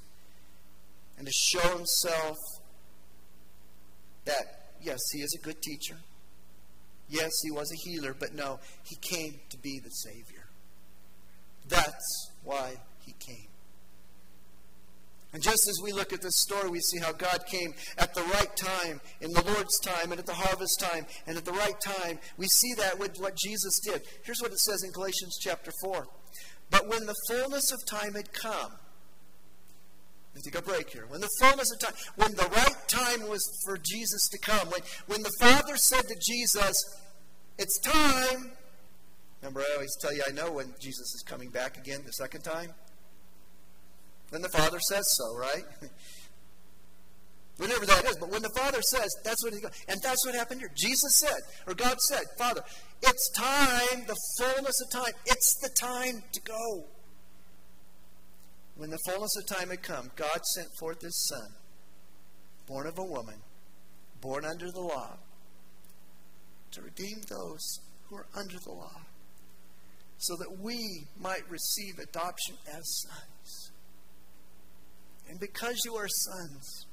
[1.17, 2.35] and to show himself
[4.25, 5.95] that, yes, he is a good teacher.
[7.11, 10.47] Yes, he was a healer, but no, he came to be the Savior.
[11.67, 13.47] That's why he came.
[15.33, 18.21] And just as we look at this story, we see how God came at the
[18.21, 21.79] right time, in the Lord's time, and at the harvest time, and at the right
[21.81, 22.19] time.
[22.37, 24.03] We see that with what Jesus did.
[24.23, 26.07] Here's what it says in Galatians chapter 4.
[26.69, 28.71] But when the fullness of time had come,
[30.33, 31.05] let's take a break here.
[31.07, 34.81] When the fullness of time, when the right time was for Jesus to come, when,
[35.07, 36.75] when the Father said to Jesus,
[37.57, 38.51] It's time.
[39.41, 42.41] Remember, I always tell you I know when Jesus is coming back again the second
[42.41, 42.73] time?
[44.29, 45.65] When the Father says so, right?
[47.57, 49.71] Whenever that is, but when the Father says, that's what he goes.
[49.87, 50.71] And that's what happened here.
[50.75, 52.63] Jesus said, or God said, Father,
[53.03, 55.13] it's time, the fullness of time.
[55.25, 56.85] It's the time to go.
[58.75, 61.49] When the fullness of time had come, God sent forth his Son,
[62.67, 63.41] born of a woman,
[64.21, 65.17] born under the law,
[66.71, 69.01] to redeem those who are under the law,
[70.17, 73.71] so that we might receive adoption as sons.
[75.29, 76.85] And because you are sons,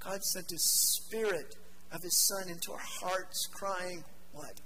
[0.00, 1.54] God sent His Spirit
[1.92, 4.60] of His Son into our hearts, crying, What?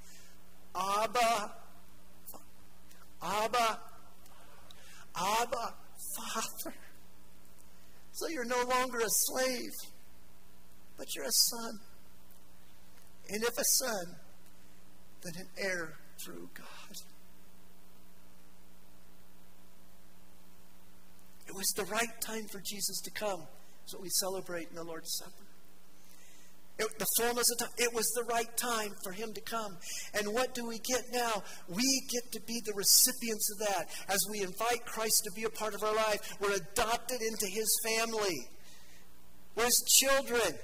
[0.74, 1.52] Abba,
[3.22, 3.78] Abba,
[5.16, 5.74] Abba,
[6.16, 6.76] Father.
[8.12, 9.72] So you're no longer a slave,
[10.96, 11.78] but you're a son.
[13.30, 14.16] And if a son,
[15.22, 16.96] then an heir through God.
[21.48, 23.42] It was the right time for Jesus to come.
[23.80, 25.41] That's what we celebrate in the Lord's Supper.
[26.78, 27.74] It, the fullness of time.
[27.78, 29.76] It was the right time for him to come.
[30.14, 31.42] And what do we get now?
[31.68, 33.88] We get to be the recipients of that.
[34.08, 37.68] As we invite Christ to be a part of our life, we're adopted into his
[37.84, 38.48] family.
[39.54, 40.58] We're his children.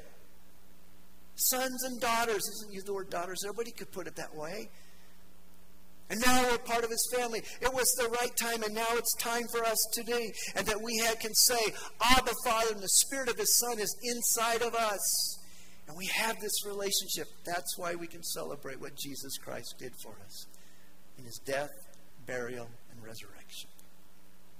[1.37, 2.43] Sons and daughters.
[2.49, 4.71] Isn't use the word daughters Everybody could put it that way.
[6.11, 7.43] And now we're part of his family.
[7.61, 10.33] It was the right time, and now it's time for us today.
[10.57, 11.59] And that we can say,
[12.01, 15.38] Abba, Father, and the Spirit of his Son is inside of us.
[15.89, 17.29] And we have this relationship.
[17.45, 20.47] That's why we can celebrate what Jesus Christ did for us
[21.17, 21.73] in his death,
[22.27, 23.38] burial, and resurrection.